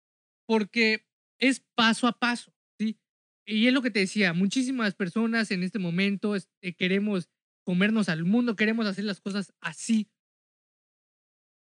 Porque 0.47 1.07
es 1.39 1.61
paso 1.75 2.07
a 2.07 2.19
paso, 2.19 2.53
¿sí? 2.79 2.99
Y 3.47 3.67
es 3.67 3.73
lo 3.73 3.83
que 3.83 3.91
te 3.91 4.01
decía, 4.01 4.33
muchísimas 4.33 4.95
personas 4.95 5.51
en 5.51 5.63
este 5.63 5.79
momento 5.79 6.35
este, 6.35 6.75
queremos 6.75 7.31
comernos 7.65 8.09
al 8.09 8.25
mundo, 8.25 8.57
queremos 8.57 8.87
hacer 8.87 9.05
las 9.05 9.21
cosas 9.21 9.53
así. 9.61 10.11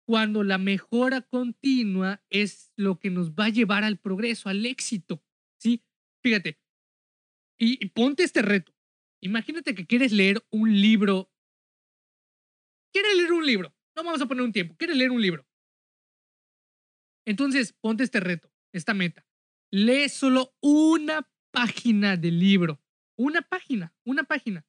Cuando 0.07 0.43
la 0.43 0.59
mejora 0.59 1.23
continua 1.23 2.23
es 2.29 2.73
lo 2.77 2.99
que 2.99 3.11
nos 3.11 3.33
va 3.33 3.47
a 3.47 3.51
llevar 3.51 3.85
al 3.85 3.99
progreso, 3.99 4.49
al 4.49 4.67
éxito, 4.67 5.25
¿sí? 5.59 5.83
Fíjate, 6.23 6.59
y, 7.59 7.89
ponte 7.91 8.23
este 8.23 8.43
reto. 8.43 8.75
Imagínate 9.23 9.75
que 9.75 9.87
quieres 9.87 10.13
leer 10.13 10.45
un 10.51 10.81
libro. 10.81 11.31
Quieres 12.93 13.17
leer 13.17 13.33
un 13.33 13.47
libro. 13.47 13.75
No 13.97 14.05
vamos 14.05 14.21
a 14.21 14.27
poner 14.27 14.45
un 14.45 14.53
tiempo. 14.53 14.77
Quieres 14.77 14.97
leer 14.97 15.11
un 15.11 15.23
libro. 15.23 15.47
Entonces, 17.27 17.73
ponte 17.73 18.05
este 18.05 18.21
reto, 18.21 18.53
esta 18.73 18.93
meta. 18.93 19.27
Lee 19.71 20.09
solo 20.09 20.55
una 20.61 21.29
página 21.51 22.17
del 22.17 22.39
libro. 22.39 22.83
Una 23.17 23.43
página, 23.43 23.95
una 24.05 24.25
página. 24.25 24.67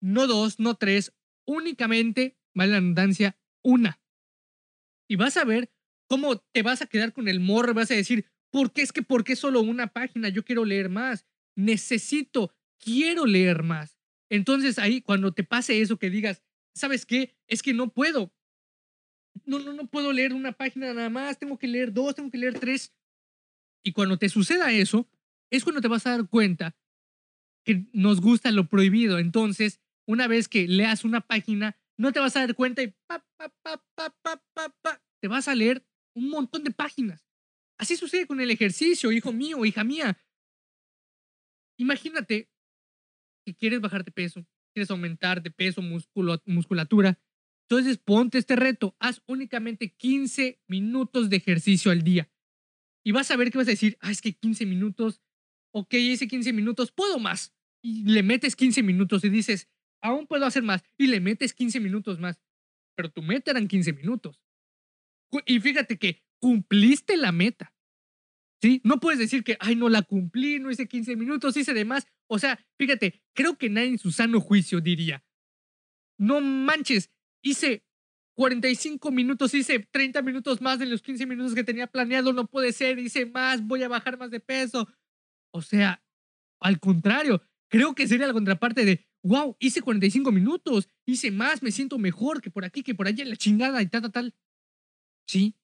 No 0.00 0.26
dos, 0.26 0.58
no 0.58 0.76
tres, 0.76 1.12
únicamente, 1.46 2.38
vale 2.54 2.72
la 2.72 2.78
redundancia, 2.78 3.38
una. 3.62 4.01
Y 5.12 5.16
vas 5.16 5.36
a 5.36 5.44
ver 5.44 5.70
cómo 6.08 6.38
te 6.38 6.62
vas 6.62 6.80
a 6.80 6.86
quedar 6.86 7.12
con 7.12 7.28
el 7.28 7.38
morro, 7.38 7.74
vas 7.74 7.90
a 7.90 7.94
decir, 7.94 8.24
¿por 8.50 8.72
qué 8.72 8.80
es 8.80 8.94
que 8.94 9.02
por 9.02 9.24
qué 9.24 9.36
solo 9.36 9.60
una 9.60 9.88
página? 9.88 10.30
Yo 10.30 10.42
quiero 10.42 10.64
leer 10.64 10.88
más. 10.88 11.26
Necesito, 11.54 12.54
quiero 12.78 13.26
leer 13.26 13.62
más. 13.62 13.98
Entonces 14.30 14.78
ahí 14.78 15.02
cuando 15.02 15.34
te 15.34 15.44
pase 15.44 15.82
eso 15.82 15.98
que 15.98 16.08
digas, 16.08 16.42
¿sabes 16.74 17.04
qué? 17.04 17.36
Es 17.46 17.62
que 17.62 17.74
no 17.74 17.92
puedo. 17.92 18.32
No, 19.44 19.58
no, 19.58 19.74
no 19.74 19.86
puedo 19.86 20.14
leer 20.14 20.32
una 20.32 20.52
página 20.52 20.94
nada 20.94 21.10
más, 21.10 21.38
tengo 21.38 21.58
que 21.58 21.68
leer 21.68 21.92
dos, 21.92 22.14
tengo 22.14 22.30
que 22.30 22.38
leer 22.38 22.58
tres. 22.58 22.94
Y 23.84 23.92
cuando 23.92 24.16
te 24.16 24.30
suceda 24.30 24.72
eso, 24.72 25.10
es 25.50 25.62
cuando 25.62 25.82
te 25.82 25.88
vas 25.88 26.06
a 26.06 26.12
dar 26.12 26.26
cuenta 26.26 26.74
que 27.66 27.84
nos 27.92 28.22
gusta 28.22 28.50
lo 28.50 28.66
prohibido. 28.66 29.18
Entonces, 29.18 29.78
una 30.06 30.26
vez 30.26 30.48
que 30.48 30.66
leas 30.66 31.04
una 31.04 31.20
página, 31.20 31.76
no 31.98 32.12
te 32.12 32.20
vas 32.20 32.36
a 32.36 32.40
dar 32.40 32.54
cuenta 32.54 32.82
y 32.82 32.88
pa, 33.06 33.24
pa, 33.36 33.52
pa, 33.62 35.02
te 35.20 35.28
vas 35.28 35.48
a 35.48 35.54
leer 35.54 35.84
un 36.14 36.30
montón 36.30 36.64
de 36.64 36.70
páginas. 36.70 37.26
Así 37.78 37.96
sucede 37.96 38.26
con 38.26 38.40
el 38.40 38.50
ejercicio, 38.50 39.12
hijo 39.12 39.32
mío, 39.32 39.64
hija 39.64 39.84
mía. 39.84 40.18
Imagínate 41.78 42.50
que 43.44 43.54
quieres 43.54 43.80
bajar 43.80 44.04
de 44.04 44.12
peso, 44.12 44.46
quieres 44.74 44.90
aumentar 44.90 45.42
de 45.42 45.50
peso, 45.50 45.82
musculatura. 45.82 47.18
Entonces 47.68 47.98
ponte 47.98 48.38
este 48.38 48.56
reto, 48.56 48.96
haz 48.98 49.22
únicamente 49.26 49.94
15 49.94 50.60
minutos 50.68 51.30
de 51.30 51.36
ejercicio 51.36 51.90
al 51.90 52.02
día. 52.02 52.30
Y 53.04 53.12
vas 53.12 53.30
a 53.30 53.36
ver 53.36 53.50
que 53.50 53.58
vas 53.58 53.66
a 53.66 53.72
decir, 53.72 53.96
ah, 54.00 54.10
es 54.10 54.20
que 54.20 54.34
15 54.34 54.66
minutos 54.66 55.22
ok, 55.72 55.94
hice 55.94 56.28
15 56.28 56.52
minutos, 56.52 56.92
puedo 56.92 57.18
más. 57.18 57.54
Y 57.82 58.04
le 58.04 58.22
metes 58.22 58.54
15 58.54 58.82
minutos 58.82 59.24
y 59.24 59.28
dices, 59.28 59.68
aún 60.02 60.26
puedo 60.26 60.44
hacer 60.44 60.62
más. 60.62 60.82
Y 60.98 61.06
le 61.06 61.20
metes 61.20 61.54
15 61.54 61.80
minutos 61.80 62.18
más. 62.18 62.38
Pero 62.94 63.10
tu 63.10 63.22
meta 63.22 63.52
eran 63.52 63.68
15 63.68 63.92
minutos. 63.94 64.40
Y 65.46 65.60
fíjate 65.60 65.98
que 65.98 66.22
cumpliste 66.40 67.16
la 67.16 67.32
meta. 67.32 67.72
¿Sí? 68.60 68.80
No 68.84 69.00
puedes 69.00 69.18
decir 69.18 69.42
que, 69.42 69.56
ay, 69.58 69.74
no 69.74 69.88
la 69.88 70.02
cumplí, 70.02 70.60
no 70.60 70.70
hice 70.70 70.86
15 70.86 71.16
minutos, 71.16 71.56
hice 71.56 71.74
de 71.74 71.84
más. 71.84 72.06
O 72.28 72.38
sea, 72.38 72.64
fíjate, 72.78 73.22
creo 73.34 73.56
que 73.56 73.70
nadie 73.70 73.88
en 73.88 73.98
su 73.98 74.12
sano 74.12 74.40
juicio 74.40 74.80
diría, 74.80 75.24
no 76.16 76.40
manches, 76.40 77.10
hice 77.42 77.84
45 78.34 79.10
minutos, 79.10 79.52
hice 79.54 79.80
30 79.90 80.22
minutos 80.22 80.60
más 80.60 80.78
de 80.78 80.86
los 80.86 81.02
15 81.02 81.26
minutos 81.26 81.54
que 81.54 81.64
tenía 81.64 81.88
planeado, 81.88 82.32
no 82.32 82.46
puede 82.46 82.72
ser, 82.72 82.98
hice 82.98 83.26
más, 83.26 83.66
voy 83.66 83.82
a 83.82 83.88
bajar 83.88 84.16
más 84.18 84.30
de 84.30 84.40
peso, 84.40 84.88
o 85.52 85.60
sea, 85.60 86.02
al 86.60 86.80
contrario, 86.80 87.42
creo 87.68 87.94
que 87.94 88.06
sería 88.06 88.26
la 88.26 88.32
contraparte 88.32 88.84
de, 88.84 89.06
wow, 89.22 89.56
hice 89.60 89.82
45 89.82 90.32
minutos, 90.32 90.88
hice 91.06 91.30
más, 91.30 91.62
me 91.62 91.70
siento 91.70 91.98
mejor 91.98 92.40
que 92.42 92.50
por 92.50 92.64
aquí, 92.64 92.82
que 92.82 92.94
por 92.94 93.06
allá, 93.06 93.24
la 93.24 93.36
chingada 93.36 93.80
y 93.82 93.86
tal, 93.86 94.02
tal, 94.02 94.12
tal. 94.12 94.34
Sí. 95.26 95.54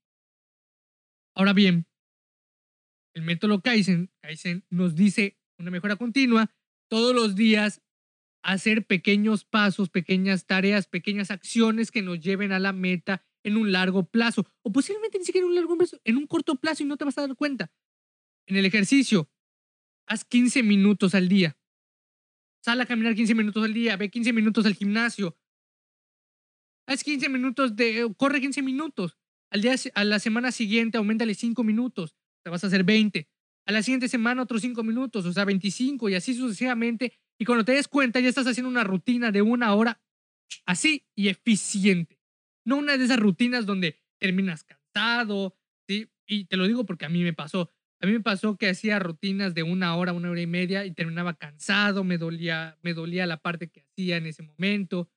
Ahora 1.34 1.52
bien, 1.52 1.86
el 3.14 3.22
método 3.22 3.60
Kaizen, 3.60 4.10
Kaizen 4.20 4.64
nos 4.70 4.94
dice 4.94 5.38
una 5.58 5.70
mejora 5.70 5.96
continua, 5.96 6.50
todos 6.88 7.14
los 7.14 7.34
días 7.34 7.82
hacer 8.42 8.86
pequeños 8.86 9.44
pasos, 9.44 9.90
pequeñas 9.90 10.46
tareas, 10.46 10.86
pequeñas 10.86 11.30
acciones 11.30 11.90
que 11.90 12.02
nos 12.02 12.20
lleven 12.20 12.52
a 12.52 12.58
la 12.58 12.72
meta 12.72 13.24
en 13.42 13.56
un 13.56 13.72
largo 13.72 14.04
plazo, 14.04 14.46
o 14.62 14.72
posiblemente 14.72 15.18
ni 15.18 15.24
siquiera 15.24 15.44
en 15.44 15.50
un 15.50 15.56
largo 15.56 15.76
plazo, 15.76 16.00
en 16.04 16.16
un 16.16 16.26
corto 16.26 16.56
plazo 16.56 16.82
y 16.82 16.86
no 16.86 16.96
te 16.96 17.04
vas 17.04 17.18
a 17.18 17.26
dar 17.26 17.36
cuenta. 17.36 17.72
En 18.46 18.56
el 18.56 18.64
ejercicio, 18.64 19.30
haz 20.06 20.24
15 20.24 20.62
minutos 20.62 21.14
al 21.14 21.28
día. 21.28 21.58
Sal 22.68 22.82
a 22.82 22.84
caminar 22.84 23.14
15 23.14 23.34
minutos 23.34 23.64
al 23.64 23.72
día, 23.72 23.96
ve 23.96 24.10
15 24.10 24.30
minutos 24.34 24.66
al 24.66 24.74
gimnasio. 24.74 25.38
haz 26.86 27.02
15 27.02 27.30
minutos 27.30 27.74
de, 27.74 28.12
corre 28.14 28.42
15 28.42 28.60
minutos. 28.60 29.16
Al 29.50 29.62
día, 29.62 29.74
a 29.94 30.04
la 30.04 30.18
semana 30.18 30.52
siguiente, 30.52 30.98
aumentale 30.98 31.32
5 31.32 31.64
minutos, 31.64 32.14
te 32.44 32.50
vas 32.50 32.62
a 32.62 32.66
hacer 32.66 32.84
20. 32.84 33.26
A 33.64 33.72
la 33.72 33.82
siguiente 33.82 34.06
semana, 34.06 34.42
otros 34.42 34.60
5 34.60 34.82
minutos, 34.82 35.24
o 35.24 35.32
sea, 35.32 35.46
25 35.46 36.10
y 36.10 36.14
así 36.14 36.34
sucesivamente. 36.34 37.18
Y 37.38 37.46
cuando 37.46 37.64
te 37.64 37.72
des 37.72 37.88
cuenta, 37.88 38.20
ya 38.20 38.28
estás 38.28 38.46
haciendo 38.46 38.68
una 38.68 38.84
rutina 38.84 39.32
de 39.32 39.40
una 39.40 39.72
hora 39.74 40.02
así 40.66 41.06
y 41.14 41.28
eficiente. 41.28 42.20
No 42.66 42.76
una 42.76 42.98
de 42.98 43.04
esas 43.06 43.18
rutinas 43.18 43.64
donde 43.64 43.98
terminas 44.18 44.64
cansado, 44.64 45.56
¿sí? 45.88 46.10
Y 46.26 46.44
te 46.44 46.58
lo 46.58 46.66
digo 46.66 46.84
porque 46.84 47.06
a 47.06 47.08
mí 47.08 47.22
me 47.22 47.32
pasó. 47.32 47.72
A 48.00 48.06
mí 48.06 48.12
me 48.12 48.20
pasó 48.20 48.56
que 48.56 48.68
hacía 48.68 49.00
rutinas 49.00 49.54
de 49.54 49.64
una 49.64 49.96
hora, 49.96 50.12
una 50.12 50.30
hora 50.30 50.40
y 50.40 50.46
media 50.46 50.84
y 50.84 50.92
terminaba 50.92 51.34
cansado, 51.34 52.04
me 52.04 52.16
dolía, 52.16 52.78
me 52.82 52.94
dolía 52.94 53.26
la 53.26 53.38
parte 53.38 53.68
que 53.68 53.80
hacía 53.80 54.16
en 54.16 54.26
ese 54.26 54.42
momento. 54.42 55.10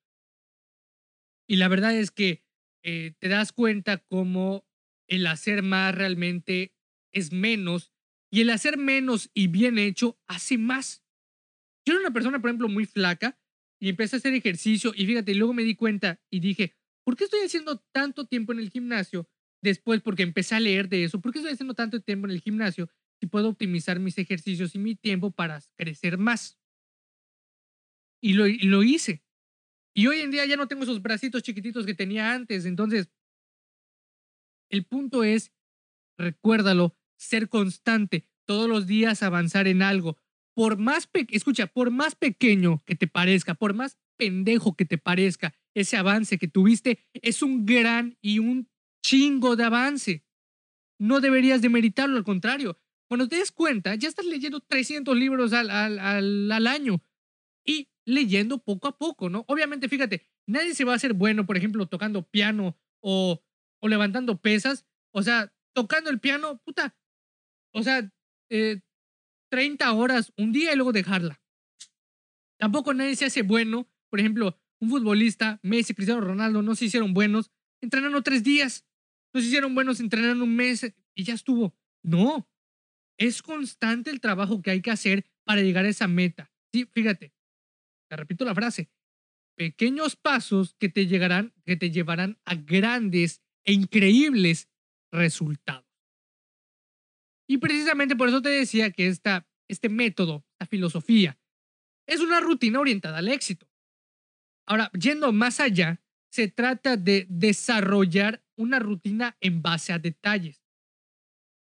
Y 1.47 1.57
la 1.57 1.67
verdad 1.67 1.95
es 1.95 2.09
que 2.09 2.43
eh, 2.83 3.13
te 3.19 3.27
das 3.27 3.51
cuenta 3.51 3.97
cómo 3.97 4.65
el 5.07 5.27
hacer 5.27 5.61
más 5.61 5.93
realmente 5.93 6.73
es 7.13 7.31
menos 7.31 7.93
y 8.31 8.41
el 8.41 8.49
hacer 8.49 8.77
menos 8.77 9.29
y 9.33 9.47
bien 9.47 9.77
hecho 9.77 10.19
hace 10.27 10.57
más. 10.57 11.03
Yo 11.85 11.93
era 11.93 12.01
una 12.01 12.13
persona, 12.13 12.39
por 12.39 12.49
ejemplo, 12.49 12.67
muy 12.67 12.85
flaca 12.85 13.37
y 13.79 13.89
empecé 13.89 14.15
a 14.15 14.19
hacer 14.19 14.33
ejercicio 14.33 14.91
y 14.95 15.05
fíjate, 15.05 15.35
luego 15.35 15.53
me 15.53 15.63
di 15.63 15.75
cuenta 15.75 16.19
y 16.31 16.39
dije, 16.39 16.75
¿por 17.03 17.15
qué 17.15 17.25
estoy 17.25 17.41
haciendo 17.41 17.77
tanto 17.91 18.25
tiempo 18.25 18.53
en 18.53 18.59
el 18.59 18.69
gimnasio 18.69 19.29
Después, 19.61 20.01
porque 20.01 20.23
empecé 20.23 20.55
a 20.55 20.59
leer 20.59 20.89
de 20.89 21.03
eso, 21.03 21.21
¿por 21.21 21.31
qué 21.31 21.39
estoy 21.39 21.53
haciendo 21.53 21.75
tanto 21.75 22.01
tiempo 22.01 22.27
en 22.27 22.31
el 22.31 22.41
gimnasio 22.41 22.89
si 23.19 23.27
puedo 23.27 23.49
optimizar 23.49 23.99
mis 23.99 24.17
ejercicios 24.17 24.73
y 24.73 24.79
mi 24.79 24.95
tiempo 24.95 25.31
para 25.31 25.61
crecer 25.77 26.17
más? 26.17 26.57
Y 28.21 28.33
lo, 28.33 28.45
lo 28.47 28.83
hice. 28.83 29.23
Y 29.93 30.07
hoy 30.07 30.21
en 30.21 30.31
día 30.31 30.45
ya 30.45 30.55
no 30.55 30.67
tengo 30.67 30.83
esos 30.83 31.01
bracitos 31.01 31.43
chiquititos 31.43 31.85
que 31.85 31.93
tenía 31.93 32.33
antes. 32.33 32.65
Entonces, 32.65 33.09
el 34.69 34.85
punto 34.85 35.23
es, 35.23 35.51
recuérdalo, 36.17 36.95
ser 37.17 37.49
constante, 37.49 38.27
todos 38.47 38.69
los 38.69 38.87
días 38.87 39.21
avanzar 39.21 39.67
en 39.67 39.81
algo. 39.81 40.17
Por 40.55 40.77
más, 40.77 41.09
escucha, 41.29 41.67
por 41.67 41.91
más 41.91 42.15
pequeño 42.15 42.83
que 42.85 42.95
te 42.95 43.07
parezca, 43.07 43.53
por 43.53 43.73
más 43.73 43.97
pendejo 44.17 44.75
que 44.75 44.85
te 44.85 44.97
parezca, 44.97 45.53
ese 45.73 45.97
avance 45.97 46.37
que 46.37 46.47
tuviste 46.47 46.99
es 47.13 47.41
un 47.41 47.65
gran 47.65 48.17
y 48.21 48.39
un 48.39 48.69
chingo 49.01 49.55
de 49.55 49.63
avance. 49.63 50.25
No 50.99 51.19
deberías 51.19 51.61
demeritarlo, 51.61 52.17
al 52.17 52.23
contrario. 52.23 52.77
Cuando 53.07 53.27
te 53.27 53.37
des 53.37 53.51
cuenta, 53.51 53.95
ya 53.95 54.07
estás 54.07 54.25
leyendo 54.25 54.59
300 54.61 55.17
libros 55.17 55.53
al, 55.53 55.69
al, 55.69 55.99
al, 56.51 56.67
año 56.67 57.03
y 57.65 57.89
leyendo 58.05 58.59
poco 58.59 58.87
a 58.87 58.97
poco, 58.97 59.29
¿no? 59.29 59.43
Obviamente, 59.47 59.89
fíjate, 59.89 60.29
nadie 60.47 60.73
se 60.75 60.85
va 60.85 60.93
a 60.93 60.95
hacer 60.95 61.13
bueno, 61.13 61.45
por 61.45 61.57
ejemplo, 61.57 61.87
tocando 61.87 62.23
piano 62.23 62.77
o, 63.01 63.43
o 63.81 63.87
levantando 63.87 64.39
pesas. 64.39 64.85
O 65.13 65.23
sea, 65.23 65.53
tocando 65.73 66.09
el 66.09 66.19
piano, 66.19 66.61
puta. 66.63 66.95
O 67.73 67.83
sea, 67.83 68.09
eh, 68.49 68.81
30 69.49 69.91
horas 69.91 70.31
un 70.37 70.53
día 70.53 70.71
y 70.71 70.75
luego 70.75 70.93
dejarla. 70.93 71.41
Tampoco 72.57 72.93
nadie 72.93 73.15
se 73.15 73.25
hace 73.25 73.41
bueno. 73.41 73.89
Por 74.09 74.19
ejemplo, 74.19 74.57
un 74.79 74.89
futbolista, 74.89 75.59
Messi, 75.63 75.93
Cristiano 75.93 76.21
Ronaldo, 76.21 76.61
no 76.61 76.75
se 76.75 76.85
hicieron 76.85 77.13
buenos 77.13 77.51
entrenando 77.81 78.21
tres 78.21 78.43
días. 78.43 78.85
Nos 79.33 79.43
hicieron 79.43 79.73
buenos 79.75 79.99
entrenando 79.99 80.43
un 80.43 80.55
mes 80.55 80.93
y 81.15 81.23
ya 81.23 81.33
estuvo. 81.33 81.75
No, 82.03 82.49
es 83.17 83.41
constante 83.41 84.09
el 84.09 84.19
trabajo 84.19 84.61
que 84.61 84.71
hay 84.71 84.81
que 84.81 84.91
hacer 84.91 85.25
para 85.43 85.61
llegar 85.61 85.85
a 85.85 85.89
esa 85.89 86.07
meta. 86.07 86.51
Sí, 86.73 86.85
fíjate, 86.85 87.33
te 88.09 88.15
repito 88.15 88.45
la 88.45 88.55
frase, 88.55 88.89
pequeños 89.55 90.15
pasos 90.15 90.75
que 90.79 90.89
te 90.89 91.07
llegarán, 91.07 91.53
que 91.65 91.75
te 91.75 91.91
llevarán 91.91 92.39
a 92.45 92.55
grandes 92.55 93.41
e 93.63 93.73
increíbles 93.73 94.69
resultados. 95.11 95.85
Y 97.47 97.57
precisamente 97.57 98.15
por 98.15 98.29
eso 98.29 98.41
te 98.41 98.49
decía 98.49 98.91
que 98.91 99.07
esta, 99.07 99.47
este 99.67 99.89
método, 99.89 100.45
esta 100.53 100.65
filosofía, 100.65 101.37
es 102.07 102.21
una 102.21 102.39
rutina 102.39 102.79
orientada 102.79 103.19
al 103.19 103.27
éxito. 103.27 103.69
Ahora, 104.65 104.89
yendo 104.93 105.31
más 105.31 105.59
allá, 105.59 106.00
se 106.31 106.47
trata 106.47 106.97
de 106.97 107.27
desarrollar 107.29 108.41
una 108.57 108.79
rutina 108.79 109.37
en 109.41 109.61
base 109.61 109.91
a 109.91 109.99
detalles. 109.99 110.63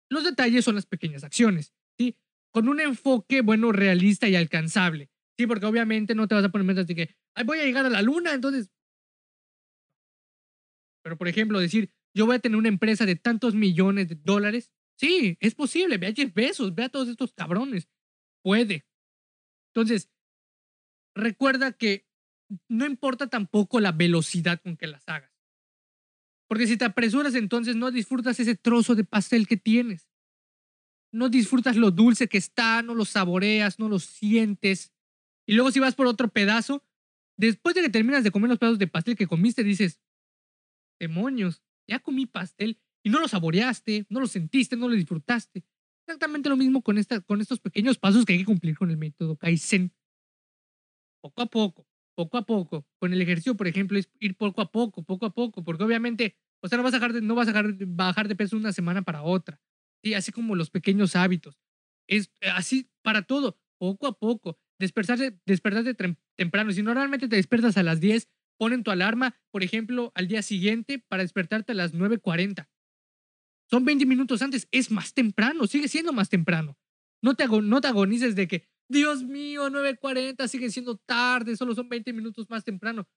Los 0.10 0.24
detalles 0.24 0.64
son 0.64 0.76
las 0.76 0.86
pequeñas 0.86 1.24
acciones, 1.24 1.74
¿sí? 1.98 2.18
Con 2.52 2.70
un 2.70 2.80
enfoque, 2.80 3.42
bueno, 3.42 3.72
realista 3.72 4.30
y 4.30 4.36
alcanzable, 4.36 5.10
¿sí? 5.38 5.46
Porque 5.46 5.66
obviamente 5.66 6.16
no 6.16 6.28
te 6.28 6.36
vas 6.36 6.46
a 6.46 6.50
poner 6.50 6.66
metas 6.66 6.88
de 6.88 6.96
que, 6.96 7.16
voy 7.46 7.60
a 7.60 7.66
llegar 7.66 7.86
a 7.86 7.90
la 7.90 8.02
luna, 8.02 8.34
entonces... 8.34 8.72
Pero, 11.04 11.18
por 11.18 11.28
ejemplo, 11.28 11.60
decir, 11.60 11.92
yo 12.16 12.26
voy 12.26 12.38
a 12.38 12.40
tener 12.40 12.58
una 12.58 12.70
empresa 12.70 13.06
de 13.06 13.16
tantos 13.16 13.56
millones 13.56 14.08
de 14.08 14.16
dólares, 14.16 14.72
sí, 14.98 15.38
es 15.42 15.54
posible, 15.54 15.98
ve 15.98 16.08
a 16.08 16.14
Jeff 16.14 16.34
Bezos, 16.34 16.74
ve 16.74 16.84
a 16.84 16.90
todos 16.90 17.10
estos 17.10 17.34
cabrones, 17.34 17.90
puede. 18.42 18.86
Entonces, 19.74 20.10
recuerda 21.14 21.74
que 21.74 22.08
no 22.70 22.86
importa 22.86 23.28
tampoco 23.28 23.80
la 23.80 23.92
velocidad 23.92 24.62
con 24.62 24.78
que 24.78 24.88
las 24.88 25.08
hagas. 25.08 25.32
Porque 26.48 26.68
si 26.68 26.78
te 26.78 26.86
apresuras, 26.86 27.36
entonces 27.36 27.76
no 27.76 27.92
disfrutas 27.92 28.40
ese 28.40 28.56
trozo 28.56 28.96
de 28.96 29.04
pastel 29.04 29.48
que 29.48 29.58
tienes. 29.58 30.08
No 31.12 31.30
disfrutas 31.30 31.76
lo 31.76 31.92
dulce 31.92 32.28
que 32.28 32.38
está, 32.38 32.82
no 32.82 32.94
lo 32.94 33.06
saboreas, 33.06 33.80
no 33.80 33.90
lo 33.90 34.00
sientes. 34.00 34.94
Y 35.48 35.54
luego 35.54 35.72
si 35.72 35.80
vas 35.80 35.96
por 35.96 36.08
otro 36.08 36.28
pedazo, 36.28 36.84
después 37.38 37.74
de 37.74 37.82
que 37.82 37.90
terminas 37.90 38.24
de 38.24 38.32
comer 38.32 38.50
los 38.50 38.60
pedazos 38.60 38.80
de 38.80 38.88
pastel 38.88 39.16
que 39.16 39.28
comiste, 39.28 39.64
dices, 39.64 40.02
demonios, 41.00 41.64
ya 41.88 42.00
comí 42.00 42.26
pastel 42.26 42.80
y 43.04 43.10
no 43.10 43.20
lo 43.20 43.28
saboreaste, 43.28 44.06
no 44.10 44.20
lo 44.20 44.28
sentiste, 44.28 44.76
no 44.76 44.88
lo 44.88 44.96
disfrutaste. 44.96 45.64
Exactamente 46.08 46.50
lo 46.50 46.58
mismo 46.58 46.82
con, 46.84 46.98
esta, 46.98 47.22
con 47.22 47.42
estos 47.42 47.60
pequeños 47.60 47.98
pasos 47.98 48.26
que 48.26 48.34
hay 48.34 48.40
que 48.40 48.46
cumplir 48.46 48.78
con 48.78 48.92
el 48.92 48.98
método 48.98 49.38
Kaizen. 49.38 49.92
Poco 51.22 51.42
a 51.42 51.46
poco, 51.48 51.88
poco 52.16 52.38
a 52.38 52.46
poco. 52.46 52.88
Con 53.00 53.14
el 53.14 53.22
ejercicio, 53.22 53.56
por 53.56 53.68
ejemplo, 53.68 54.00
es 54.00 54.10
ir 54.20 54.36
poco 54.36 54.62
a 54.62 54.72
poco, 54.72 55.04
poco 55.04 55.26
a 55.26 55.34
poco, 55.34 55.64
porque 55.64 55.84
obviamente, 55.84 56.36
o 56.62 56.68
sea, 56.68 56.78
no 56.78 56.84
vas 56.84 56.94
a, 56.94 56.98
dejar 56.98 57.14
de, 57.14 57.22
no 57.22 57.36
vas 57.36 57.48
a 57.48 57.52
dejar 57.52 57.76
bajar 57.86 58.28
de 58.28 58.36
peso 58.36 58.58
una 58.58 58.74
semana 58.74 59.04
para 59.04 59.22
otra. 59.22 59.62
Sí, 60.04 60.14
así 60.14 60.32
como 60.32 60.56
los 60.56 60.70
pequeños 60.70 61.16
hábitos. 61.16 61.60
Es 62.08 62.32
eh, 62.42 62.50
así 62.50 62.90
para 63.02 63.24
todo, 63.24 63.60
poco 63.78 64.08
a 64.08 64.18
poco. 64.18 64.60
Despertarse, 64.80 65.40
despertarte 65.46 65.96
temprano. 66.36 66.72
Si 66.72 66.82
normalmente 66.82 67.28
te 67.28 67.36
despiertas 67.36 67.78
a 67.78 67.84
las 67.84 68.00
10, 68.00 68.28
ponen 68.58 68.84
tu 68.84 68.92
alarma, 68.92 69.36
por 69.52 69.64
ejemplo, 69.64 70.12
al 70.16 70.28
día 70.28 70.42
siguiente 70.42 71.00
para 71.00 71.24
despertarte 71.24 71.72
a 71.72 71.76
las 71.76 71.94
9.40. 71.94 72.68
Son 73.70 73.84
20 73.84 74.06
minutos 74.06 74.42
antes, 74.42 74.68
es 74.72 74.92
más 74.92 75.14
temprano, 75.14 75.66
sigue 75.68 75.88
siendo 75.88 76.14
más 76.14 76.30
temprano. 76.30 76.78
No 77.22 77.36
te, 77.36 77.48
no 77.48 77.82
te 77.82 77.88
agonices 77.88 78.36
de 78.36 78.48
que, 78.48 78.68
Dios 78.88 79.24
mío, 79.24 79.70
9.40, 79.70 80.48
sigue 80.48 80.70
siendo 80.70 80.98
tarde, 80.98 81.56
solo 81.56 81.74
son 81.74 81.90
20 81.90 82.14
minutos 82.14 82.50
más 82.50 82.64
temprano. 82.64 83.08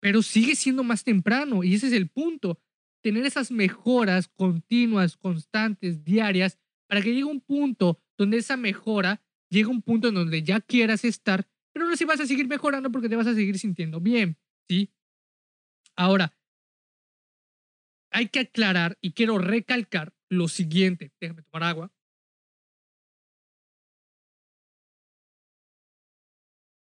Pero 0.00 0.22
sigue 0.22 0.54
siendo 0.54 0.84
más 0.84 1.04
temprano 1.04 1.64
y 1.64 1.74
ese 1.74 1.88
es 1.88 1.92
el 1.92 2.08
punto. 2.08 2.60
Tener 3.02 3.24
esas 3.24 3.50
mejoras 3.50 4.28
continuas, 4.28 5.16
constantes, 5.16 6.04
diarias, 6.04 6.58
para 6.88 7.02
que 7.02 7.10
llegue 7.10 7.24
un 7.24 7.40
punto 7.40 8.00
donde 8.16 8.38
esa 8.38 8.56
mejora 8.56 9.22
llegue 9.50 9.66
a 9.66 9.70
un 9.70 9.82
punto 9.82 10.08
en 10.08 10.14
donde 10.14 10.42
ya 10.42 10.60
quieras 10.60 11.04
estar, 11.04 11.48
pero 11.72 11.88
no 11.88 11.96
si 11.96 12.04
vas 12.04 12.20
a 12.20 12.26
seguir 12.26 12.48
mejorando 12.48 12.90
porque 12.90 13.08
te 13.08 13.16
vas 13.16 13.26
a 13.26 13.34
seguir 13.34 13.58
sintiendo 13.58 14.00
bien, 14.00 14.36
¿sí? 14.68 14.92
Ahora, 15.96 16.36
hay 18.10 18.28
que 18.28 18.40
aclarar 18.40 18.98
y 19.00 19.12
quiero 19.12 19.38
recalcar 19.38 20.14
lo 20.28 20.48
siguiente. 20.48 21.12
Déjame 21.20 21.42
tomar 21.42 21.64
agua. 21.64 21.92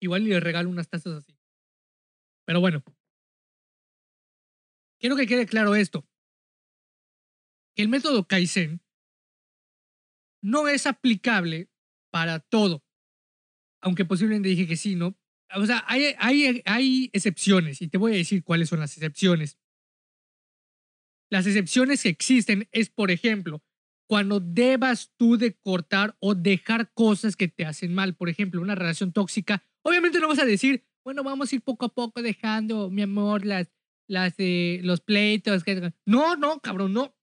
Igual 0.06 0.24
le 0.24 0.38
regalo 0.38 0.70
unas 0.70 0.88
tazas 0.88 1.14
así. 1.14 1.36
Pero 2.44 2.60
bueno. 2.60 2.84
Quiero 5.00 5.16
que 5.16 5.26
quede 5.26 5.46
claro 5.46 5.74
esto. 5.74 6.08
El 7.74 7.88
método 7.88 8.28
Kaizen 8.28 8.80
no 10.44 10.68
es 10.68 10.86
aplicable 10.86 11.68
para 12.12 12.38
todo. 12.38 12.84
Aunque 13.80 14.04
posiblemente 14.04 14.48
dije 14.48 14.68
que 14.68 14.76
sí, 14.76 14.94
¿no? 14.94 15.18
O 15.56 15.66
sea, 15.66 15.84
hay, 15.88 16.14
hay, 16.18 16.62
hay 16.64 17.10
excepciones 17.12 17.82
y 17.82 17.88
te 17.88 17.98
voy 17.98 18.12
a 18.12 18.16
decir 18.16 18.44
cuáles 18.44 18.68
son 18.68 18.78
las 18.78 18.96
excepciones. 18.96 19.58
Las 21.30 21.48
excepciones 21.48 22.04
que 22.04 22.10
existen 22.10 22.68
es, 22.70 22.90
por 22.90 23.10
ejemplo, 23.10 23.60
cuando 24.08 24.38
debas 24.38 25.12
tú 25.16 25.36
de 25.36 25.56
cortar 25.56 26.16
o 26.20 26.36
dejar 26.36 26.92
cosas 26.92 27.34
que 27.34 27.48
te 27.48 27.66
hacen 27.66 27.92
mal. 27.92 28.14
Por 28.14 28.28
ejemplo, 28.28 28.60
una 28.60 28.76
relación 28.76 29.12
tóxica 29.12 29.64
Obviamente 29.86 30.18
no 30.18 30.26
vas 30.26 30.40
a 30.40 30.44
decir, 30.44 30.82
bueno, 31.04 31.22
vamos 31.22 31.52
a 31.52 31.54
ir 31.54 31.62
poco 31.62 31.84
a 31.84 31.94
poco 31.94 32.20
dejando, 32.20 32.90
mi 32.90 33.02
amor, 33.02 33.46
las, 33.46 33.68
las, 34.08 34.34
eh, 34.38 34.80
los 34.82 35.00
pleitos. 35.00 35.62
No, 36.04 36.34
no, 36.34 36.58
cabrón, 36.58 36.92
no. 36.92 37.14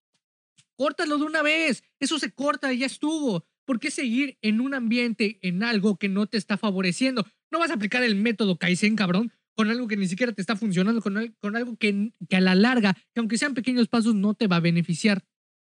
Córtalo 0.78 1.18
de 1.18 1.26
una 1.26 1.42
vez. 1.42 1.84
Eso 2.00 2.20
se 2.20 2.32
corta 2.32 2.72
ya 2.72 2.86
estuvo. 2.86 3.46
¿Por 3.66 3.82
qué 3.82 3.92
seguir 3.92 4.38
en 4.42 4.62
un 4.62 4.74
ambiente, 4.74 5.40
en 5.42 5.62
algo 5.62 5.98
que 5.98 6.08
no 6.08 6.26
te 6.26 6.38
está 6.38 6.56
favoreciendo? 6.56 7.28
No 7.52 7.60
vas 7.60 7.70
a 7.70 7.74
aplicar 7.74 8.02
el 8.02 8.16
método 8.16 8.58
Kaizen, 8.58 8.96
cabrón, 8.96 9.34
con 9.58 9.70
algo 9.70 9.90
que 9.90 9.98
ni 9.98 10.08
siquiera 10.08 10.32
te 10.32 10.40
está 10.40 10.56
funcionando, 10.56 11.02
con, 11.02 11.36
con 11.42 11.58
algo 11.58 11.76
que, 11.76 12.14
que 12.30 12.38
a 12.38 12.42
la 12.42 12.56
larga, 12.56 12.94
que 12.94 13.20
aunque 13.20 13.38
sean 13.38 13.56
pequeños 13.56 13.90
pasos, 13.90 14.16
no 14.16 14.36
te 14.36 14.48
va 14.48 14.56
a 14.56 14.62
beneficiar. 14.62 15.26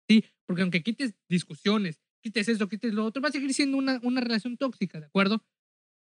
¿Sí? 0.10 0.26
Porque 0.46 0.64
aunque 0.64 0.84
quites 0.84 1.16
discusiones, 1.30 2.02
quites 2.22 2.50
eso, 2.50 2.68
quites 2.68 2.94
lo 2.94 3.06
otro, 3.06 3.22
va 3.22 3.30
a 3.30 3.32
seguir 3.32 3.54
siendo 3.54 3.78
una, 3.78 4.02
una 4.04 4.20
relación 4.20 4.58
tóxica, 4.58 5.00
¿de 5.00 5.06
acuerdo? 5.06 5.42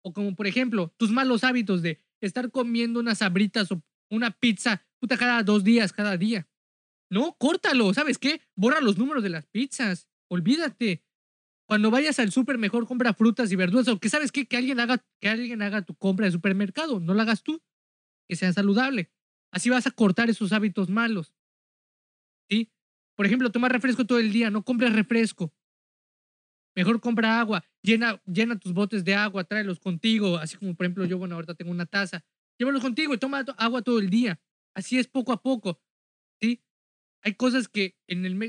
O 0.07 0.13
como, 0.13 0.37
por 0.37 0.47
ejemplo, 0.47 0.95
tus 0.99 1.11
malos 1.11 1.43
hábitos 1.43 1.83
de 1.83 2.01
estar 2.21 2.53
comiendo 2.53 3.01
unas 3.01 3.19
sabritas 3.19 3.73
o 3.73 3.83
una 4.09 4.31
pizza, 4.31 4.87
puta, 5.01 5.19
cada 5.19 5.43
dos 5.43 5.65
días, 5.65 5.93
cada 5.93 6.17
día. 6.17 6.49
No, 7.11 7.37
córtalo, 7.37 7.93
¿sabes 7.93 8.17
qué? 8.17 8.41
Borra 8.55 8.81
los 8.81 8.99
números 8.99 9.25
de 9.25 9.31
las 9.31 9.47
pizzas, 9.47 10.09
olvídate. 10.31 11.05
Cuando 11.67 11.91
vayas 11.91 12.21
al 12.21 12.31
súper, 12.31 12.57
mejor 12.57 12.87
compra 12.87 13.15
frutas 13.15 13.51
y 13.51 13.57
verduras, 13.57 13.89
o 13.89 13.99
que 13.99 14.09
sabes 14.09 14.31
qué, 14.31 14.47
que 14.47 14.57
alguien 14.57 14.79
haga, 14.79 15.05
que 15.21 15.29
alguien 15.29 15.61
haga 15.61 15.83
tu 15.83 15.97
compra 15.97 16.27
de 16.27 16.33
supermercado, 16.33 17.01
no 17.01 17.13
la 17.13 17.25
hagas 17.25 17.43
tú, 17.43 17.61
que 18.29 18.37
sea 18.37 18.53
saludable. 18.53 19.11
Así 19.51 19.71
vas 19.71 19.89
a 19.89 19.91
cortar 19.91 20.31
esos 20.31 20.53
hábitos 20.53 20.89
malos. 20.89 21.35
¿Sí? 22.49 22.71
Por 23.17 23.27
ejemplo, 23.27 23.51
toma 23.51 23.69
refresco 23.69 24.07
todo 24.07 24.21
el 24.21 24.33
día, 24.33 24.51
no 24.51 24.63
compres 24.63 24.93
refresco. 24.93 25.53
Mejor 26.77 27.01
compra 27.01 27.41
agua, 27.41 27.65
llena, 27.83 28.21
llena 28.27 28.59
tus 28.59 28.75
botes 28.75 29.03
de 29.03 29.15
agua, 29.15 29.45
tráelos 29.45 29.81
contigo, 29.81 30.37
así 30.37 30.59
como 30.59 30.75
por 30.75 30.85
ejemplo 30.85 31.07
yo, 31.07 31.17
bueno, 31.17 31.35
ahorita 31.37 31.55
tengo 31.55 31.71
una 31.71 31.87
taza, 31.87 32.23
llévalos 32.59 32.83
contigo 32.83 33.15
y 33.15 33.19
toma 33.19 33.45
agua 33.57 33.81
todo 33.81 33.99
el 33.99 34.11
día. 34.11 34.39
Así 34.75 34.99
es 34.99 35.09
poco 35.09 35.33
a 35.33 35.41
poco, 35.41 35.81
¿sí? 36.39 36.63
Hay 37.23 37.35
cosas 37.35 37.69
que 37.69 37.97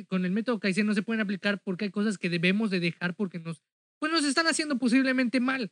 con 0.10 0.26
el 0.26 0.32
método 0.32 0.60
Kaizen 0.60 0.86
no 0.86 0.94
se 0.94 1.04
pueden 1.04 1.22
aplicar 1.22 1.62
porque 1.64 1.86
hay 1.86 1.92
cosas 1.92 2.18
que 2.18 2.30
debemos 2.30 2.70
de 2.70 2.82
dejar 2.82 3.16
porque 3.16 3.40
nos, 3.40 3.64
pues 3.98 4.12
nos 4.12 4.26
están 4.26 4.46
haciendo 4.46 4.78
posiblemente 4.78 5.40
mal. 5.40 5.72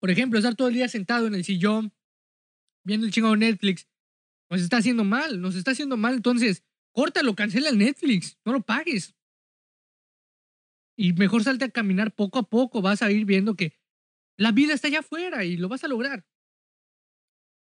Por 0.00 0.10
ejemplo, 0.10 0.38
estar 0.38 0.56
todo 0.56 0.68
el 0.68 0.74
día 0.74 0.88
sentado 0.88 1.28
en 1.28 1.34
el 1.34 1.44
sillón, 1.44 1.94
viendo 2.84 3.06
el 3.06 3.12
chingado 3.12 3.36
Netflix, 3.36 3.88
nos 4.50 4.60
está 4.60 4.78
haciendo 4.78 5.04
mal, 5.04 5.40
nos 5.40 5.54
está 5.54 5.70
haciendo 5.70 5.96
mal. 5.96 6.16
Entonces, 6.16 6.64
Córtalo, 6.94 7.34
cancela 7.34 7.68
el 7.68 7.78
Netflix, 7.78 8.38
no 8.44 8.52
lo 8.52 8.62
pagues. 8.62 9.14
Y 10.96 11.12
mejor 11.12 11.42
salte 11.42 11.64
a 11.64 11.70
caminar 11.70 12.14
poco 12.14 12.38
a 12.38 12.48
poco, 12.48 12.80
vas 12.80 13.02
a 13.02 13.10
ir 13.10 13.24
viendo 13.24 13.56
que 13.56 13.74
la 14.38 14.52
vida 14.52 14.74
está 14.74 14.88
allá 14.88 15.00
afuera 15.00 15.44
y 15.44 15.56
lo 15.56 15.68
vas 15.68 15.84
a 15.84 15.88
lograr. 15.88 16.24